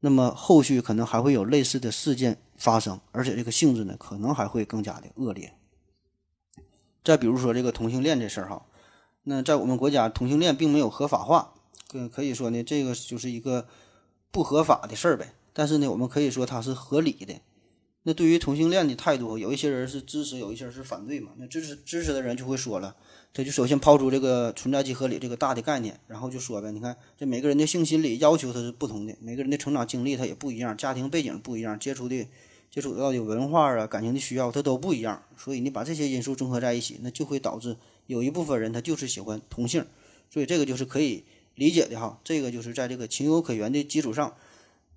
[0.00, 5.52] 那么后续可能还会有类似的事件发生，而且这个性质呢，可能还会更加的恶劣。
[7.04, 8.62] 再比如说这个同性恋这事儿哈，
[9.24, 11.52] 那在我们国家同性恋并没有合法化，
[11.88, 13.68] 可可以说呢，这个就是一个
[14.30, 15.34] 不合法的事儿呗。
[15.52, 17.34] 但是呢，我们可以说它是合理的。
[18.08, 21.32] 那对于同性恋的态度，有一些人是支持，有一些人是反对嘛。
[21.38, 22.94] 那支持支持的人就会说了，
[23.34, 32.24] 他就首先抛出这个存在即合理这个大的概念，然后就说呗，你看这每个人的性心理要求它是不同的，每个人的成长经历他也不一样，家庭背景不一样，接触的
[32.70, 39.84] 接触到的文化啊、感情的需要他都不一样，所以你把这些因素综合在一起，那就会导致有一部分人他就是喜欢同性，
[40.30, 41.24] 所以这个就是可以
[41.56, 42.20] 理解的哈。
[42.22, 44.32] 这个就是在这个情有可原的基础上，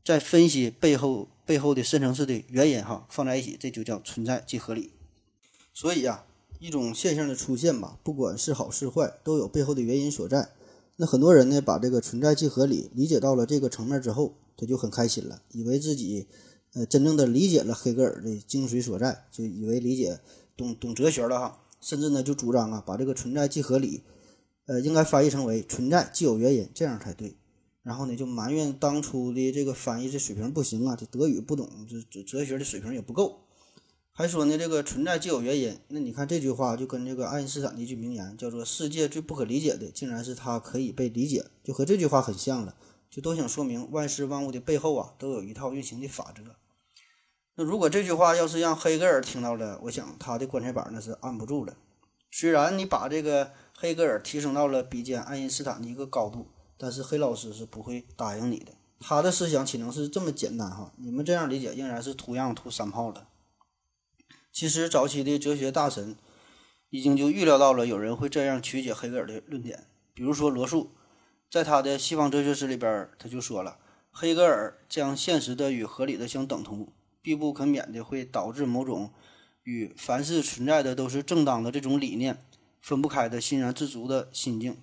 [0.06, 4.92] 在分析背后背后的深层次的原因哈，放在一起，这就叫存在即合理。
[5.74, 6.24] 所以呀、
[6.60, 10.50] 一种现象的出现吧，不管是好是坏，都有背后的原因所在。
[10.98, 16.28] 那很多人呢，把这个存在即合理理解到了这个层面之后，他就很开心了，以为自己
[16.76, 20.20] 呃真正的理解了黑格尔的精髓所在，就以为理解
[20.56, 24.04] 懂懂哲学了哈，甚至呢就主张啊，把这个存在即合理，
[24.68, 27.39] 呃，应该翻译成为存在即有原因，这样才对。
[27.82, 33.46] 然后呢，就埋怨当初的这个翻译这水平不行啊，这德语不懂，这这哲学的水平也不够。
[34.12, 35.80] 还说呢，这个存在既有原因。
[35.88, 42.76] 那你看这句话就跟这个爱因斯坦的一句名言叫做“世界最不可理解的，竟然是它可以被理解”，就和这句话很像了。
[43.10, 46.44] 就都想说明万事万物的背后啊，都有一套运行的法则。
[47.56, 51.78] 那如果这句话要是让黑格尔听到了，我想他的棺材板那是按不住了。
[52.30, 56.48] 虽然你把这个黑格尔提升到了比肩爱因斯坦的一个高度，
[56.80, 58.72] 但是黑老师是不会答应你的。
[59.02, 60.94] 他的思想岂能是这么简单哈？
[60.98, 63.28] 你们这样理解，仍然是图样图三炮的。
[64.52, 66.16] 其实早期的哲学大神
[66.90, 70.92] 已经就预料到了有人会这样曲解黑格尔的论点，比如说罗素，
[71.52, 73.78] 在他的《西方哲学史》里边，他就说了，
[74.12, 79.12] 黑格尔将现实的与合理的相等同，必不可免的会导致某种
[79.64, 82.44] 与凡是存在的都是正当的这种理念
[82.82, 84.78] 分不开的欣然自足的心境。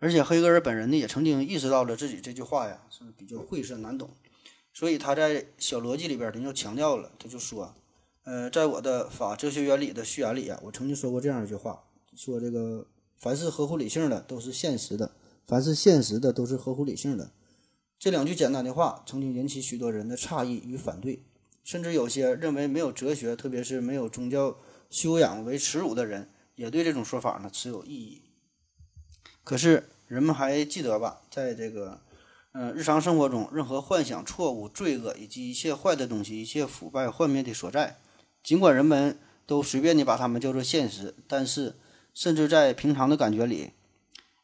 [0.00, 4.10] 而且黑格尔本人呢，也曾经意识到了自己这句话呀是比较晦涩难懂，
[4.72, 7.72] 所以他在《小逻辑》里边，他就强调了，他就说。
[8.24, 11.84] 呃，在我的《法哲学原理》的序言里啊，我曾经说过这样一句话，
[12.14, 12.86] 说这个
[13.18, 15.14] 凡是合乎理性的都是现实的，
[15.46, 17.32] 凡是现实的都是合乎理性的。
[17.98, 21.24] 这两句简单的话，曾经引起许多人的诧异与反对，
[21.64, 24.56] 甚至有些认为没有哲学，特别是没有宗教
[24.90, 28.22] 修养为耻辱的人，也对这种说法呢持有异议。
[29.50, 32.00] 可是人们还记得吧，在这个
[32.52, 37.98] 嗯，日常生活中，任何幻想、错误、罪恶以及一切坏的东西、一切腐败、幻灭的所在，
[38.44, 41.74] 尽管人们都随便地把它们叫做现实，但是
[42.14, 43.72] 甚至在平常的感觉里，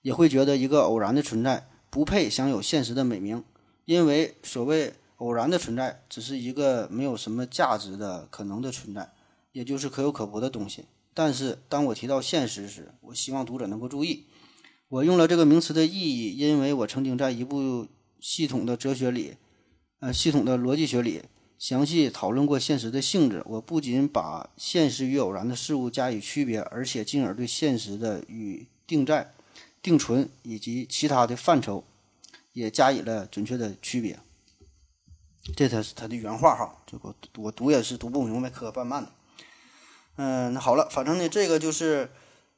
[0.02, 3.44] 也会觉得一个偶然的存在不配享有现实的美名，
[3.84, 9.12] 因为所谓偶然的存在，只是一个没有什么价值的可能的存在，
[9.52, 10.86] 也就是可有可无的东西。
[11.14, 14.26] 但是当我提到现实时，我希望读者能够注意，
[14.88, 17.88] 我用了这个名词的意义，因为我曾经在一部
[18.20, 19.36] 系统的哲学里，
[19.98, 21.22] 呃，系统的逻辑学里，
[21.58, 23.42] 详细讨论过现实的性质。
[23.46, 29.34] 我不仅把现实与偶然的事物加以区别，而且进而对现实的与定在、
[29.82, 31.82] 定存以及其他的范畴
[32.52, 34.16] 也加以了准确的区别。
[35.56, 39.10] 这才是他的原话哈，这个我读也是读不明白，磕磕绊绊的。
[40.14, 42.08] 嗯，那好了，反正呢，这个就是。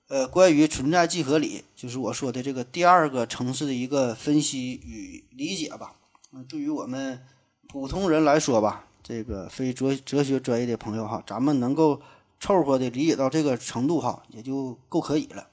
[0.08, 5.92] 呃，关于存在即合理，就是我说的这个第二个层次的一个分析与理解吧。
[6.32, 7.20] 嗯，对于我们
[7.68, 12.00] 普通人来说吧，这个非哲哲学专业的朋友哈，咱们能够
[12.40, 15.48] 凑合的理解到这个程度哈，也就够可以了。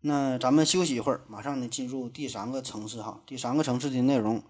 [0.00, 3.20] 那咱们休息一会儿，马上呢进入第三个层次哈。
[3.26, 4.42] 第三个层次的内容，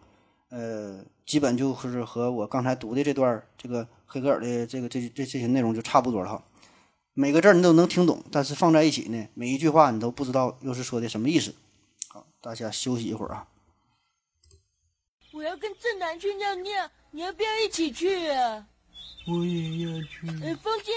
[0.51, 6.45] 呃，基本就是和我刚才读的这段这个黑格尔的这个这这这些内容就差不多了哈。
[7.21, 11.53] 每个字你都能听懂，但是放在一起呢，每一句话你都不知道又是说的什么意思。
[12.07, 13.49] 好，大家休息一会儿啊。
[15.33, 18.69] 我要跟正南去尿尿，你要不要一起去啊？
[19.27, 20.29] 我也要去。
[20.45, 20.95] 哎，风心，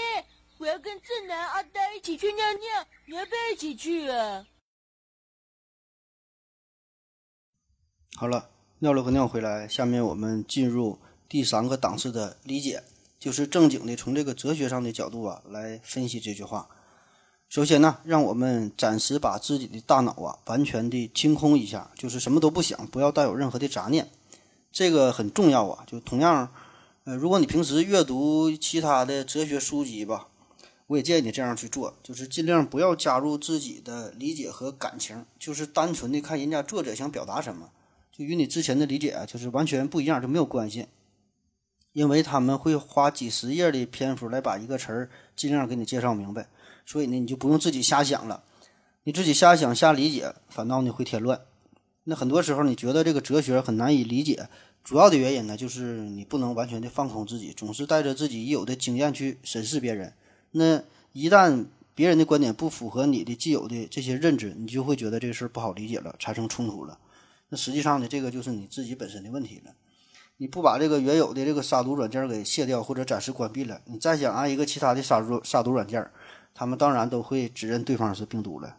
[0.58, 4.46] 我要跟正南、阿呆一起去尿尿，你要不要一起去啊？
[8.14, 12.84] 好了，尿了个尿回来，下面我们进入第三个档次的理解。
[13.22, 16.66] 就是正经的从这个哲学上的角度啊来分析这句话。
[17.48, 24.10] 首先呢，让我们暂时把自己的大脑啊完全的清空一下，就是什么都不想，不要带有任何的杂念，
[24.72, 25.84] 这个很重要啊。
[25.86, 26.52] 就同样，
[27.04, 30.26] 呃，如果你平时阅读其他的哲学书籍吧，
[30.88, 37.70] 我也建议你这样去做，就是尽量不要加入自己的理解和感情，就是单纯的看人家作者想表达什么，
[38.10, 40.88] 就与你之前的理解啊就是完全不一样，就没有关系。
[41.92, 46.48] 因为他们会花几十页的篇幅来把一个词儿尽量给你介绍明白，
[46.86, 48.44] 所以呢，你就不用自己瞎想了，
[49.04, 51.40] 你自己瞎想瞎理解，反倒呢会添乱。
[52.04, 54.48] 那很多时候你觉得这个哲学很难以理解，
[54.82, 60.12] 主要的原因呢，就是你不能完全的放空自己，总是带着自己已有的经验去审视别人。
[60.52, 66.98] 那一旦别人的观点不符合你的既有的这些认知，你就会觉得这个事儿不好理解了，产生冲突了。
[67.50, 69.72] 那实际上呢，这个就是你自己本身的问题了。
[70.42, 76.04] 你不把这个原有的这个杀毒软件给卸掉或者暂时关闭了，你再想安一个其他的杀毒杀毒软件，
[76.52, 78.76] 他们当然都会指认对方是病毒了。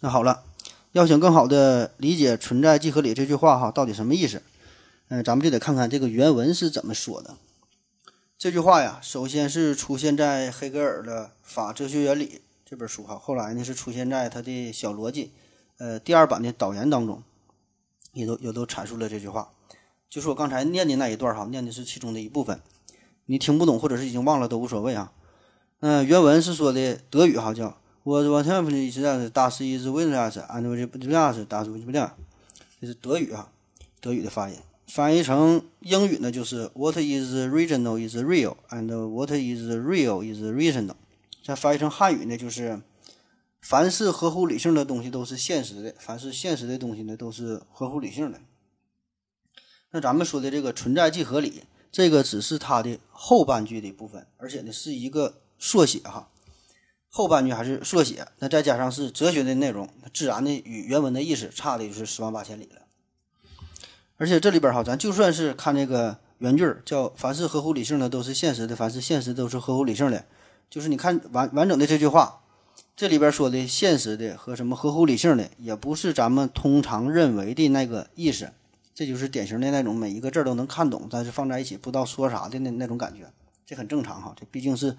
[0.00, 0.42] 那好了，
[0.90, 4.42] 要想更好的理解“存在即合理”这句话哈，到底什么意思？
[5.08, 7.36] 嗯、咱们就得看看这个原文是怎么说的。
[8.36, 12.26] 这句话呀，首先是出现在黑格尔的《法哲学原理》
[12.66, 15.32] 这本书哈，后来呢是出现在他的小逻辑，
[15.78, 17.22] 呃，第二版的导言当中，
[18.12, 19.50] 也都也都阐述了这句话。
[20.12, 22.60] 就是我刚才念的那一段哈，念的是其中的一部分，
[23.24, 25.10] 你听不懂或者是已经忘了都无所谓啊。
[25.80, 31.16] 嗯、原文是说的德语哈，叫我我 t e m p l is that 大师 is witness and we b e l
[31.16, 32.10] a s 大师 we b e l
[32.78, 33.50] 这是德语哈，
[34.02, 34.56] 德语的发音。
[34.86, 40.96] 翻译成英语呢，就是 What is regional is real, and what is real is reasonable。
[41.42, 42.82] 再翻译成汉语呢，就是
[43.62, 48.38] 凡是合乎理性的东西都是现实的，凡是现实的东西呢都是合乎理性的。
[49.92, 56.28] 那咱们说的这个存在即合理，这个只是它的后半句的部分，而且呢是一个缩写哈。
[57.10, 62.80] 后半句还是缩写，那再加上是哲学的内容，自然的与原文的意思差的就是十万八千里了。
[64.16, 70.24] 而且这里边哈，咱就算是看这个原句儿，叫“凡是合乎理性的都是现实的，凡是现实都是合乎理性的”，
[70.70, 72.40] 就是你看完完整的这句话，
[72.96, 78.52] 这里边说的现实的和什么合乎理性的，也不是咱们通常认为的那个意思。
[78.94, 83.32] 这就是典型的那种每一个字都能看懂，但是放在一起不知道说啥的那那种感觉，
[83.64, 84.34] 这很正常哈。
[84.38, 84.96] 这毕竟是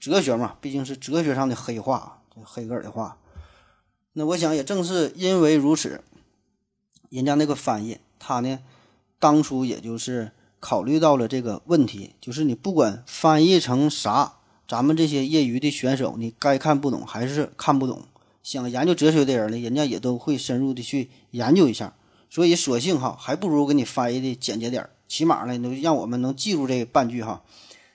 [0.00, 3.16] 哲学嘛，毕竟是哲学上的黑话，黑格尔的话。
[4.14, 6.00] 那我想也正是因为如此，
[7.10, 8.58] 人家那个翻译他呢，
[9.20, 18.02] 当初也就是考虑到了这个问题，就是你不管翻译成啥，咱们这些业余的选手，你该看不懂还是看不懂。
[18.42, 21.94] 想研究哲学的人呢，人家也都会深入的去研究一下。
[22.30, 27.42] 所以，索性哈，还不如给你翻译的简洁点儿，起码呢，能让我们能记住这半句哈，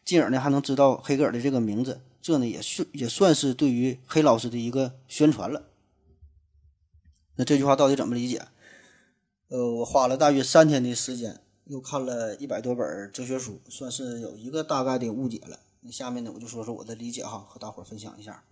[0.04, 5.64] 进而呢还能知道黑格尔的这个名字，这呢也是也算是对于黑老师的一个宣传了。
[7.36, 8.48] 那这句话到底怎么理解？
[9.50, 15.60] 呃，我花了大约三天的时间，又看了一百多本哲学书，算是有一个大概的误解了。
[15.82, 18.44] 那下面呢，我就说说我的理解哈，和大伙儿分享一下。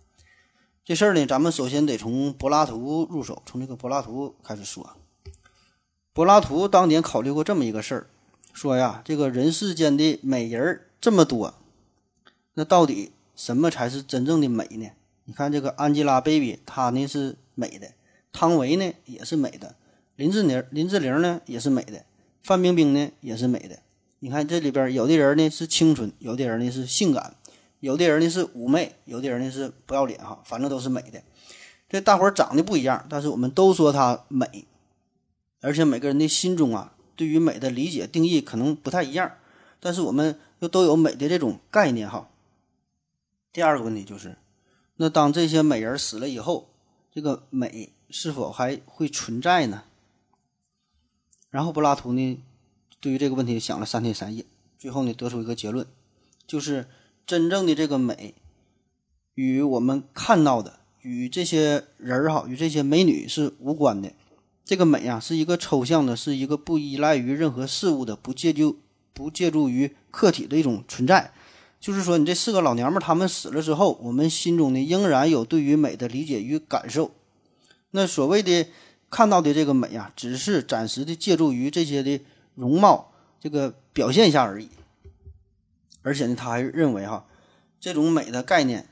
[0.84, 4.96] 这事儿呢，咱们首先得从柏拉图入手，从这个柏拉图开始说。
[6.14, 8.06] 柏拉图当年考虑过这么一个事儿，
[8.52, 11.54] 说呀，这个人世间的美人儿这么多，
[12.52, 14.90] 那到底什么才是真正的美呢？
[15.24, 17.92] 你看这个 Angelababy，她呢是美的，
[18.30, 19.74] 汤唯呢也是美的，
[20.16, 22.04] 林志玲林志玲呢也是美的，
[22.42, 23.78] 范冰冰呢也是美的。
[24.18, 27.36] 你看这里边有的人呢是清纯，有的人呢是性感，
[27.80, 31.22] 有的人呢是妩媚，有的人呢是不要脸哈，反正都是美的。
[31.88, 34.66] 这大伙儿长得不一样，但是我们都说她美。
[35.62, 39.32] 而且每个人的心中啊，对于美的理解定义可能不太一样，
[39.80, 42.28] 但是我们又都有美的这种概念哈。
[43.52, 44.36] 第二个问题就是，
[44.96, 46.68] 那当这些美人死了以后，
[47.12, 49.84] 这个美是否还会存在呢？
[51.48, 52.42] 然后柏拉图呢，
[53.00, 54.44] 对于这个问题想了三天三夜，
[54.78, 55.86] 最后呢得出一个结论，
[56.46, 56.88] 就是
[57.24, 58.34] 真正的这个美，
[59.34, 64.12] 与我们看到的与这些人儿哈，与这些美女是无关的。
[64.64, 68.78] 这个美啊，是一个抽象的，是一个不依赖于任何事物的，不借助
[69.12, 71.32] 不借助于客体的一种存在。
[71.80, 77.10] 就是说，你这四个老娘们儿，她们死了之后，我们心中呢仍然有对于美的理解与感受。
[77.90, 78.68] 那所谓的
[79.10, 82.20] 看到的这个美啊，只是暂时的借助于这些的
[82.54, 84.68] 容貌这个表现一下而已。
[86.02, 87.26] 而且呢，他还认为哈，
[87.80, 88.88] 这种美的概念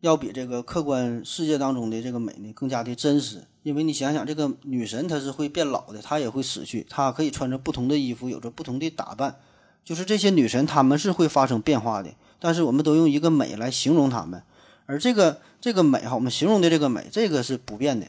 [0.00, 3.44] 要比这个客观世界当中的这个美呢更加的真实。
[3.68, 9.36] 因为你想想，这个女神她是会变老的，她也会死去，她可以穿着不同的衣服，有着不同的打扮。
[9.84, 14.42] 就是这些女神，她们是会发生变化的，但是我们都用一个美来形容她们，
[14.86, 18.06] 而这个这个美哈，我们形容的这个美，这个是不变的。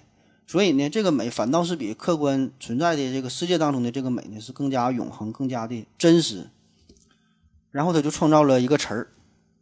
[0.47, 6.47] 所以呢，这个美反倒是比客观存在的这个世界当中的这个美呢，是更加永恒、更加的真实。
[7.71, 9.09] 然后他就创造了一个词儿，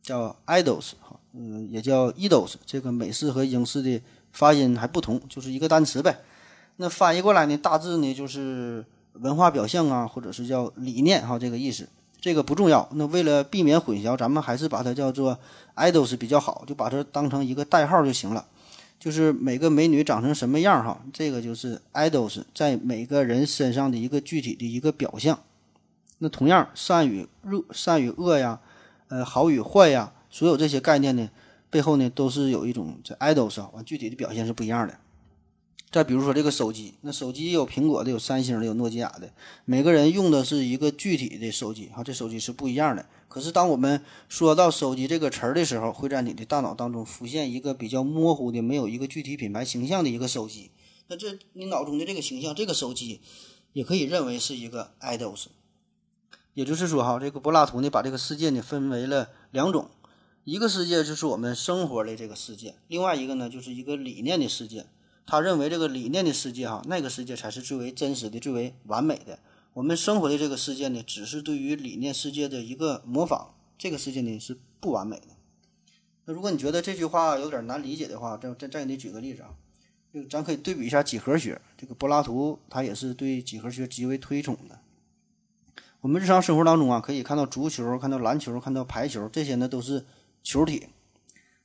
[0.04, 2.54] 叫 idols，哈，嗯，也叫 idols。
[2.66, 4.02] 这个美式和英式的
[4.38, 6.16] 发音还不同，就是一个单词呗。
[6.76, 11.90] 那翻译过来呢，大致呢就是文化表象啊，或者是叫理念哈，这个意思。
[12.22, 12.88] 这个不重要。
[12.92, 15.40] 那为了避免混淆，咱们还是把它叫做
[15.76, 18.46] idols 比较好，就把它当成一个代号就行了。
[19.00, 25.40] 就是每个美女长成什么样哈，这个就是 idols 在每个人身上的一个具体的一个表象。
[26.20, 28.60] 那同样，善与恶、善与恶呀，
[29.08, 31.28] 呃，好与坏呀，所有这些概念呢，
[31.70, 35.00] 背后呢都是有一种这 idols 啊，完具体的表现是不一样的。
[35.90, 39.32] 再比如说这个手机，那手机有苹果的，有三星的，有诺基亚的，
[39.64, 43.06] 每个人用的是一个具体的手机，哈，这手机是不一样的。
[43.30, 50.72] 可是当我们说到手机这个词儿的时候，会在你的大脑当中浮现一个比较模糊的、没有一个具体品牌形象的一个手机。
[51.08, 53.22] 那这你脑中的这个形象，这个手机
[53.72, 55.46] 也可以认为是一个 idols。
[56.54, 59.90] 也就是说，哈，这个柏拉图呢，把这个世界呢分为了两种，
[60.48, 64.86] 一个世界就是我们生活的这个世界，另外一个呢就是一个理念的世界。
[65.26, 69.40] 他认为这个理念的世界，哈，那个世界才是最为真实的、最为完美的。
[69.74, 75.36] 我们生活的这个世界呢，只是对于理念世界的一个模仿，这个世界呢是不完美的。
[76.24, 79.50] 那如果你觉得这句话有点难理解的话，再再再给你举个例子啊，
[80.14, 81.60] 就咱可以对比一下几何学。
[81.78, 84.80] 这个柏拉图他也是对几何学极为推崇的。
[86.00, 90.06] 我们日常生活当中啊，可以看到足球、看到篮球、看到排球，这些呢都是
[90.50, 90.88] 球体，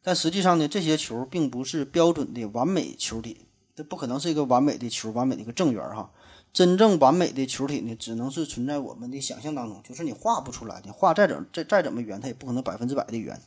[0.03, 3.47] 但实际上呢，这些球并不是标准的完美球体。
[3.77, 6.11] 这不可能是一个完美的球，完美的一个正圆哈。
[6.53, 13.41] 真正完美的球体呢，只能是存在我们的想象当中，就是你画不出来的，画再怎再再怎么圆，它也不可能百分之百的圆。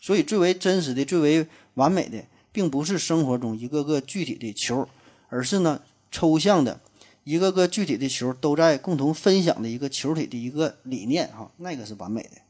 [0.00, 2.22] 所以，最为真实的、最为完美的，
[2.52, 4.88] 并不是生活中一个个具体的球，
[5.28, 5.82] 而是呢
[6.12, 6.80] 抽象的
[7.24, 12.45] 一个个具体的球都在共同分享的一个球体的一个理念哈，那个是完美的，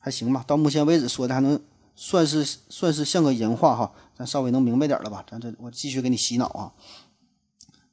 [0.00, 0.44] 还行吧？
[0.46, 1.60] 到目前为止说的还能。
[2.00, 5.26] 算是算是像个人话哈，咱稍微能明白点了吧？
[5.28, 6.70] 咱这我继续给你洗脑啊。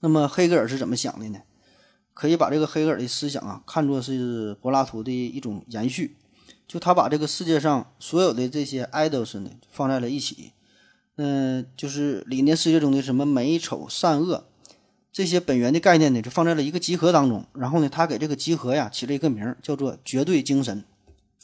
[0.02, 1.40] 那么黑格尔是怎么想的呢？
[2.14, 6.18] 可以把这个黑格尔的思想啊看作是柏拉图的一种延续。
[6.68, 10.52] 就他把这个世界上所有的这些 idols 呢放在了一起，
[11.16, 14.46] 嗯，就是理念世界中的什么美丑善恶
[15.12, 17.44] 这些本源的概念呢，就放在了一个集合当中。
[17.54, 20.84] 然后呢，他给这个集合呀起了一个名，叫做绝对精神。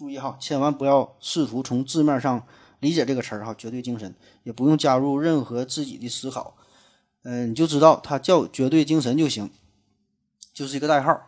[0.01, 2.43] 注意哈，千万不要试图从字面上
[2.79, 3.53] 理解这个词儿哈。
[3.55, 6.57] 绝对精神也不用加入任何自己的思考，
[7.21, 9.51] 嗯，你就知道它叫绝对精神就行，
[10.55, 11.27] 就是一个代号，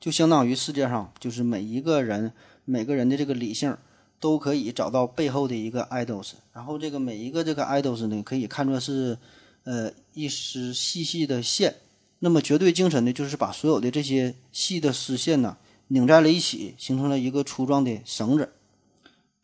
[0.00, 2.32] 就相当于世界上就是每一个人
[2.64, 3.76] 每个人的这个理性
[4.18, 9.16] 都可以找到背后的一个 idols，然后这个每一个这个 idols 呢，可以看作是
[9.62, 11.76] 呃一丝细细的线，
[12.18, 15.56] 那么绝对精神呢，就是把所有的这些细的丝线呢。
[15.88, 18.52] 拧在了一起，形成了一个粗壮的绳子。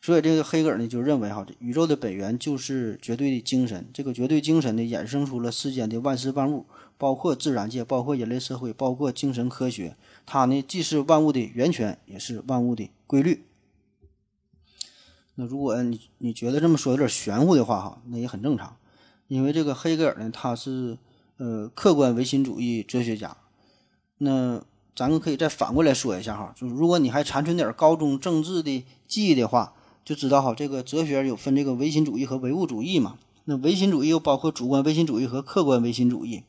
[0.01, 3.89] 所以，这个黑格尔呢就认为，哈，宇宙的本源就是绝对的精神。
[3.91, 6.67] 这个绝对精神呢，衍生出了世间的万事万物，
[6.99, 9.97] 包括自然界，包括人类社会，包括精神科学。
[10.27, 13.45] 它呢，既是万物的源泉，也是万物的规律。
[15.33, 18.77] 那如果你你觉得这么说有点玄乎的话，哈，那也很正常。
[19.27, 20.99] 因为这个黑格尔呢，他是
[21.37, 23.35] 呃客观唯心主义哲学家。
[24.19, 24.63] 那
[24.95, 29.73] 咱们可以再反过来说一下哈，就是如果你还残存点高中政治的记忆的话，
[30.05, 33.17] 就知道哈，这个哲学有分这个唯心主义和唯物主义嘛。
[33.43, 36.43] 那唯心主义又包括主观唯心主义和客观唯心主义。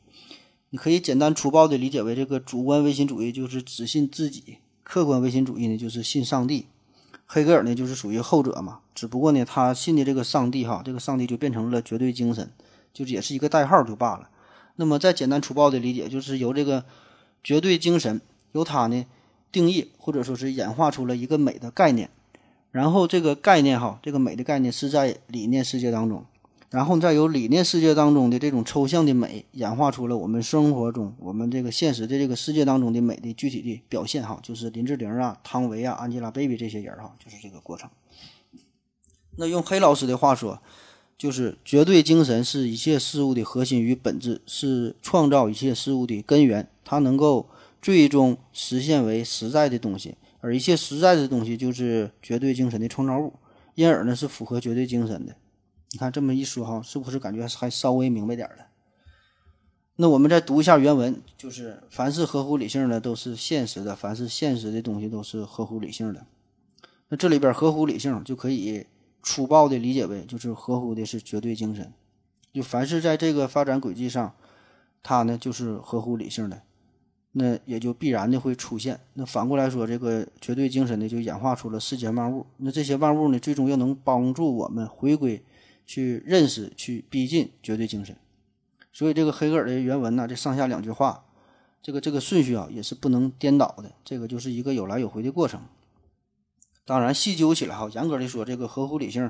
[0.69, 6.67] 你可以简单粗暴的理解为，这个主观唯心主义就是只信自己，客观唯心主义呢就是信上帝。
[7.25, 12.49] 黑格尔呢就是属于后者嘛，只不过呢他信的这个上帝哈，这个上帝就变成了绝对精神，
[12.93, 14.29] 就是也是一个代号就罢了。
[14.77, 16.85] 那么再简单粗暴的理解，就是由这个
[17.43, 18.21] 绝对精神。
[18.51, 19.05] 由它呢
[19.51, 22.09] 定义或者说是演化出了一个美的概念，
[22.71, 26.25] 然后这个概念哈，这个美的概念是在理念世界当中，
[26.69, 37.89] 然后再由理念世界当中的这种抽象的美演化出了我们生活中我们这个现实的这个世界当中的美的具体的表现哈，就是林志玲啊、汤唯啊、Angelababy 这些人哈，就是这个过程。
[39.37, 40.61] 那用黑老师的话说，
[41.17, 47.47] 就是绝对精神是一切事物的核心与本质，是创造一切事物的根源，它能够。
[47.81, 53.33] 最终实现为实在的东西，而一切实在的东西就是绝对精神的创造物，
[53.75, 55.35] 因而呢是符合绝对精神的。
[55.91, 58.67] 你看这么一说哈，是不是感觉还稍微明白点了？
[59.95, 66.25] 那我们再读一下原文，就是凡是合乎理性的都是现实的，凡是现实的东西都是合乎理性的。
[67.09, 68.85] 那这里边合乎理性就可以
[69.23, 71.91] 粗暴的理解为就是合乎的是绝对精神，
[72.53, 74.35] 就凡是在这个发展轨迹上，
[75.01, 76.61] 它呢就是合乎理性的。
[77.39, 78.99] 那也就必然的会出现。
[79.13, 82.45] 那反过来说，这个绝对精神呢，就演化出了世间万物。
[82.57, 85.43] 那这些万物呢，最终又能帮助我们回归、
[85.85, 88.15] 去认识、去逼近绝对精神。
[88.91, 91.25] 所以，这个黑格尔的原文呢，这上下两句话，
[91.83, 93.91] 这个这个顺序啊，也是不能颠倒的。
[94.03, 95.61] 这个就是一个有来有回的过程。
[96.83, 99.29] 当然，细究起来哈，严格的说，这个合乎理性，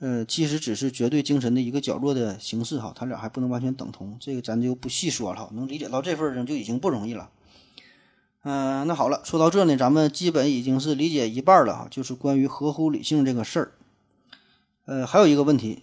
[0.00, 4.14] 呃，其实只是绝对精神的一个角落的形式哈，它俩还不能完全等同。
[4.20, 7.30] 这个咱就不细说了，能理解到这份上就已经不容易了。
[8.42, 13.72] 嗯，那好了，说到这呢，咱们基本已经是理解一半了哈，就是关于合乎理性这个事儿。
[14.86, 15.82] 呃，还有一个问题，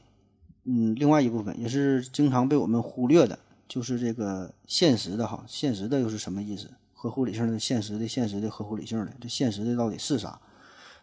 [0.63, 3.37] 嗯，另外一部分也是经常被我们忽略的，
[3.67, 6.71] 就是这个现实的哈，现实的又是什么意思？
[6.93, 10.39] 合乎理性的现实的现实的合乎理性的，这现实的到底是啥？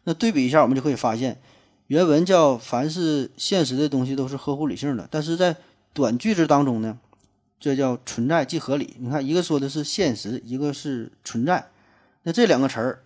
[0.04, 1.40] 那对比一下，我们就可以发现，
[1.86, 5.54] 原文叫凡是现实的东西都是合乎理性的，但是在
[5.92, 6.98] 短句子当中呢，
[7.62, 8.96] 这叫存在即合理。
[8.98, 11.68] 你看，一个说的是现实，一个是存在，
[12.24, 13.04] 那这两个词儿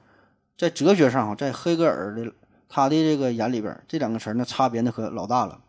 [0.57, 2.33] 在哲学上啊，在黑格尔的
[2.67, 5.61] 他的这个眼里边，这两个词儿呢差别那可老大了。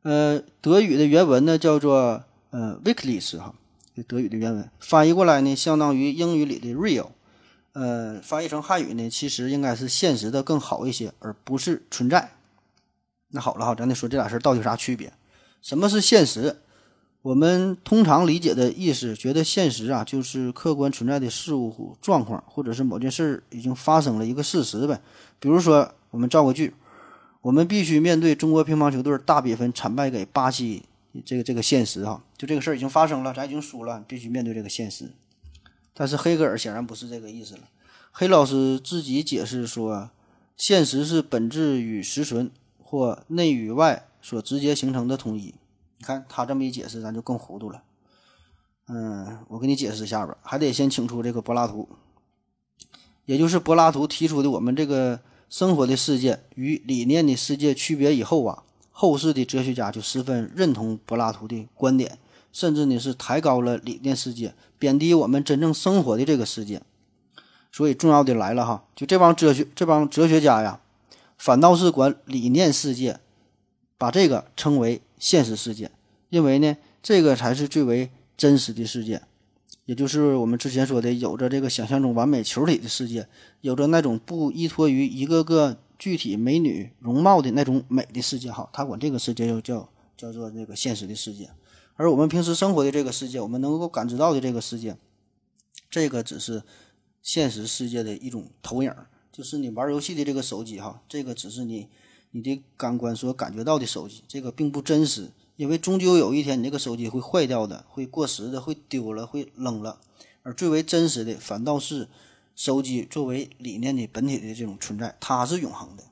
[0.00, 3.54] 呃，德语的原文呢叫做呃 w i k l i s 哈，
[4.08, 7.08] 德语的原文翻译过来呢，相当于英语里的 real，
[7.74, 12.30] 呃，翻译成汉语呢，其实应该是现实的更好一些，而不是存在。
[13.28, 15.12] 那好了哈，咱得说这俩事儿到底有啥区别？
[15.60, 16.56] 什么是现实？
[17.22, 25.00] 我们通常理解的意思，觉得现实啊，就是客观存在的事物状况，或者是某件事已经发生了一个事实呗。
[25.38, 26.74] 比如说，我们造个句。
[27.42, 30.82] 我们必须面对中国乒乓球队大比分惨败给巴西
[31.24, 35.10] 这个这个现实哈，就这个事儿已经发生了，咱已经输了，必须面对这个现实。
[35.94, 37.60] 但是黑格尔显然不是这个意思了。
[38.12, 40.10] 黑老师自己解释说，
[40.54, 42.50] 现实是本质与实存
[42.82, 45.54] 或内与外所直接形成的统一。
[46.00, 47.84] 你看他这么一解释，咱就更糊涂了。
[48.88, 51.88] 嗯，我给你解释一下吧，还得先请出这个柏拉图，
[53.26, 55.20] 也就是柏拉图提出的我们这个。
[55.50, 62.20] 生活的世界与理念的世界区别以后啊，后世的哲学家就十分认同柏拉图的观点，
[62.52, 66.80] 甚至呢是抬高了理念世界，贬低我们真正生活的这个世界。
[67.72, 70.80] 所以重要的来了哈，就这帮哲学这帮哲学家呀，
[71.36, 73.18] 反倒是管理念世界，
[73.98, 75.92] 把这个称为现实世界，
[76.30, 79.22] 认为呢这个才是最为真实的世界。
[79.84, 83.26] 也就是我们之前说的，有着这个想象中完美球体的世界，
[83.60, 88.52] 有着那种不依托于一个个具体美女容貌的那种美的世界。
[88.52, 91.50] 哈，他管这个世界又叫叫做这个现实的世界。
[91.96, 94.96] 而我们平时生活的这个世界，我们能够感知到的这个世界，
[95.90, 96.62] 这个只是
[97.20, 98.94] 现实世界的一种投影，
[99.32, 100.78] 就是你玩游戏的这个手机。
[100.78, 101.88] 哈，这个只是你
[102.30, 105.30] 你的感官所感觉到的手机，这个并不真实。
[105.56, 110.00] 因为终究有一天，你这个手机会坏掉的，会过时的，会丢了，会扔了。
[110.42, 112.08] 而最为真实的，反倒是
[112.56, 116.04] 手机作为理念的本体的这种存在，它是永恒的。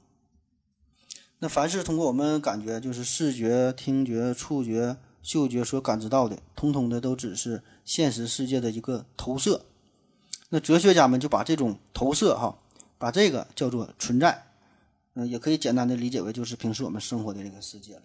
[1.39, 9.64] 那凡是通过我们感觉，就是视觉、听觉、触觉、嗅觉所感知到的，通通的都只是现实世界的一个投射。
[10.51, 12.59] 那哲学家们就把这种投射，哈，
[12.99, 14.48] 把这个叫做存在。
[15.27, 18.03] 也可以简单的理解为，就是平时我们生活的这个世界了。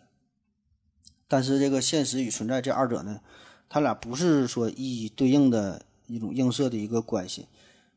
[1.28, 3.20] 但是这个现实与存在这二者呢，
[3.68, 7.48] 它俩不是说一一对应的一种映射的一个关系。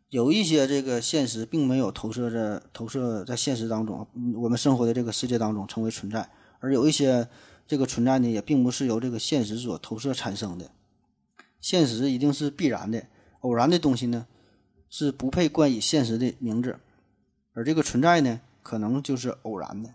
[0.08, 4.06] 有一些这个现实并没有投射在投射在现实当中，
[4.36, 6.22] 我们生活的这个世界当中成为存在；
[6.60, 7.28] 而有一些
[7.66, 10.70] 这个存在呢，也并不是由这个现实所投射产生的。
[11.60, 13.04] 现实一定是必然的，
[13.40, 14.26] 偶然的东西呢
[14.88, 16.78] 是不配冠以现实的名字，
[17.52, 19.94] 而这个存在呢，可能就是偶然的。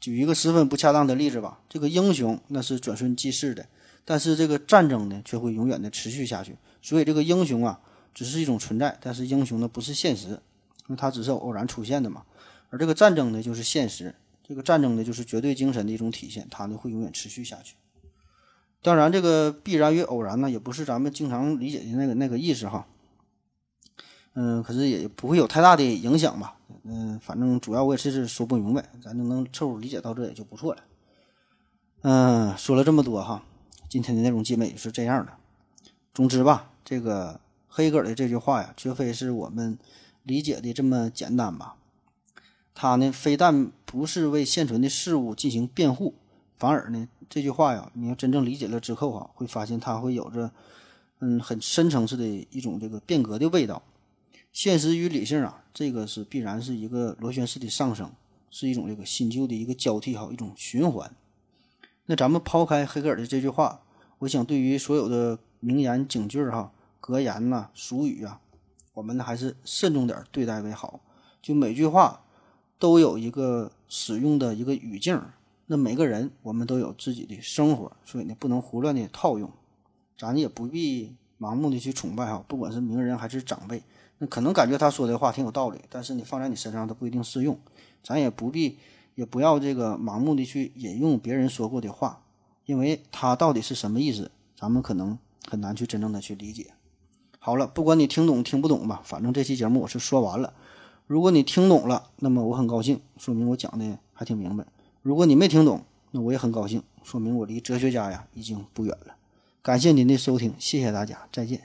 [0.00, 3.66] 举一个十分不恰当的例子吧，这个英雄那是转瞬即逝的，
[4.06, 6.56] 但是这个战争呢却会永远的持续下去。
[6.80, 7.78] 所以这个英雄啊
[8.14, 12.22] 只是一种存在，但是英雄呢不是现实，因为它只是偶然出现的嘛。
[12.70, 17.74] 而这个战争呢就是现实，这个战争呢就是绝对精神的一种体现，它呢会永远持续下去。
[18.80, 22.86] 当然，这个必然与偶然呢也不是咱们经常理解的那个那个意思哈。
[24.32, 26.56] 嗯，可是也不会有太大的影响吧。
[26.84, 30.82] 嗯，反正主要我也是说不明白，咱就能凑合理解到这也就不错了。
[32.02, 33.42] 嗯，说了这么多哈，
[33.88, 35.32] 今天的内容基本也是这样的。
[36.14, 39.78] 总之吧，这个黑格尔的这句话呀，绝非是我们
[40.22, 41.76] 理解的这么简单吧。
[42.74, 46.14] 他呢，非但不是为现存的事物进行辩护，
[46.56, 50.50] 反而呢，这句话呀，你要真正理解了之后啊，会发现它会有着
[51.18, 53.82] 嗯很深层次的一种这个变革的味道。
[54.52, 58.10] 现实与理性啊，这个是必然是一个螺旋式的上升，
[58.50, 61.14] 是一种这个新旧的一个交替哈，一种循环。
[62.06, 63.82] 那咱们抛开黑格尔的这句话，
[64.18, 68.40] 我想对于所有的名言警句哈、格言呐、俗语啊，
[68.94, 71.00] 我们呢还是慎重点对待为好。
[71.40, 72.24] 就每句话
[72.78, 75.22] 都有一个使用的一个语境，
[75.66, 79.48] 那每个人我们都有自己的生活，所以呢不能胡乱的套用。
[80.18, 83.82] 咱也不必盲目的去崇拜哈，不管是名人还是长辈。
[84.22, 87.58] 那可能感觉他说的话挺有道理，但是你放在你身上都不一定适用。
[88.02, 88.78] 咱也不必，
[89.14, 92.22] 也不要这个盲目的去引用别人说过的话，
[92.66, 95.18] 因为他到底是什么意思，咱们可能
[95.48, 96.72] 很难去真正的去理解。
[97.38, 100.52] 好了，不管你听懂听不懂吧，反正这期节目我是说完了。
[101.06, 104.66] 如果你听懂了，那么我很高兴，说明我讲的还挺明白。
[105.00, 109.16] 如果你没听懂，那我也很高兴，说明我离哲学家呀已经不远了。
[109.62, 111.62] 感谢您的收听，谢谢大家，再见。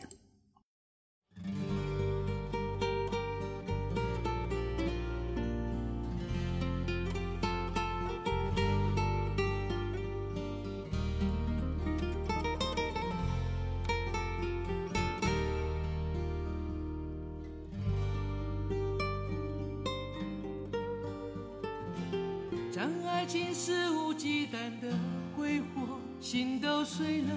[26.86, 27.30] 睡了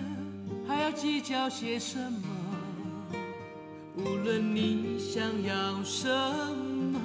[0.66, 2.28] 还要计较些什么？
[3.96, 6.06] 无论你想要什
[6.92, 7.00] 么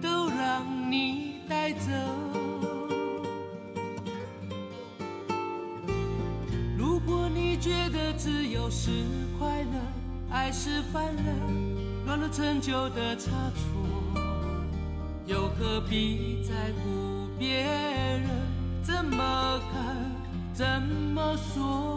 [0.00, 1.88] 都让你带走。
[6.76, 8.90] 如果你觉得自由是
[9.38, 9.80] 快乐
[10.30, 11.22] 爱是犯了
[12.04, 13.64] 软弱陈旧的差错
[15.24, 18.28] 又何必在乎别人
[18.82, 19.85] 怎么看？
[20.56, 21.95] 怎么说？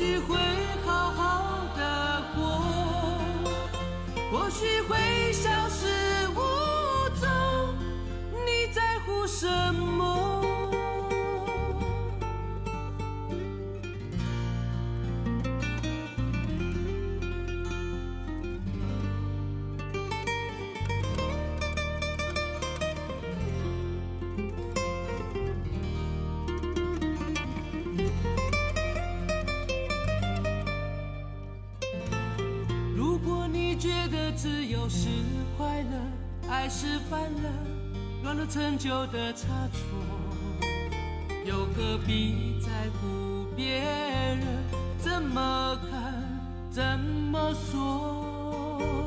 [0.00, 0.34] 许会
[0.82, 2.64] 好好的过
[4.32, 5.19] 或许会
[38.52, 39.80] 陈旧的差错，
[41.46, 44.40] 又何必在乎别人
[44.98, 46.12] 怎么看、
[46.68, 49.06] 怎么说？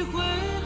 [0.00, 0.59] 你会。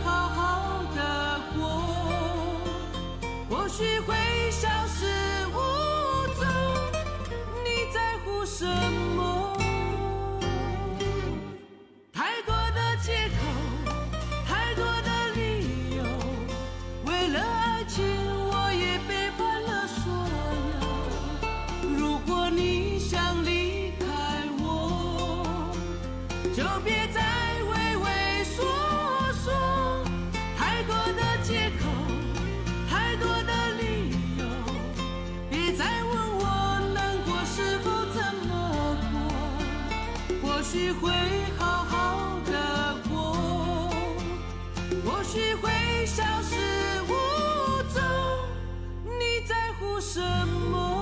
[50.15, 50.94] 什么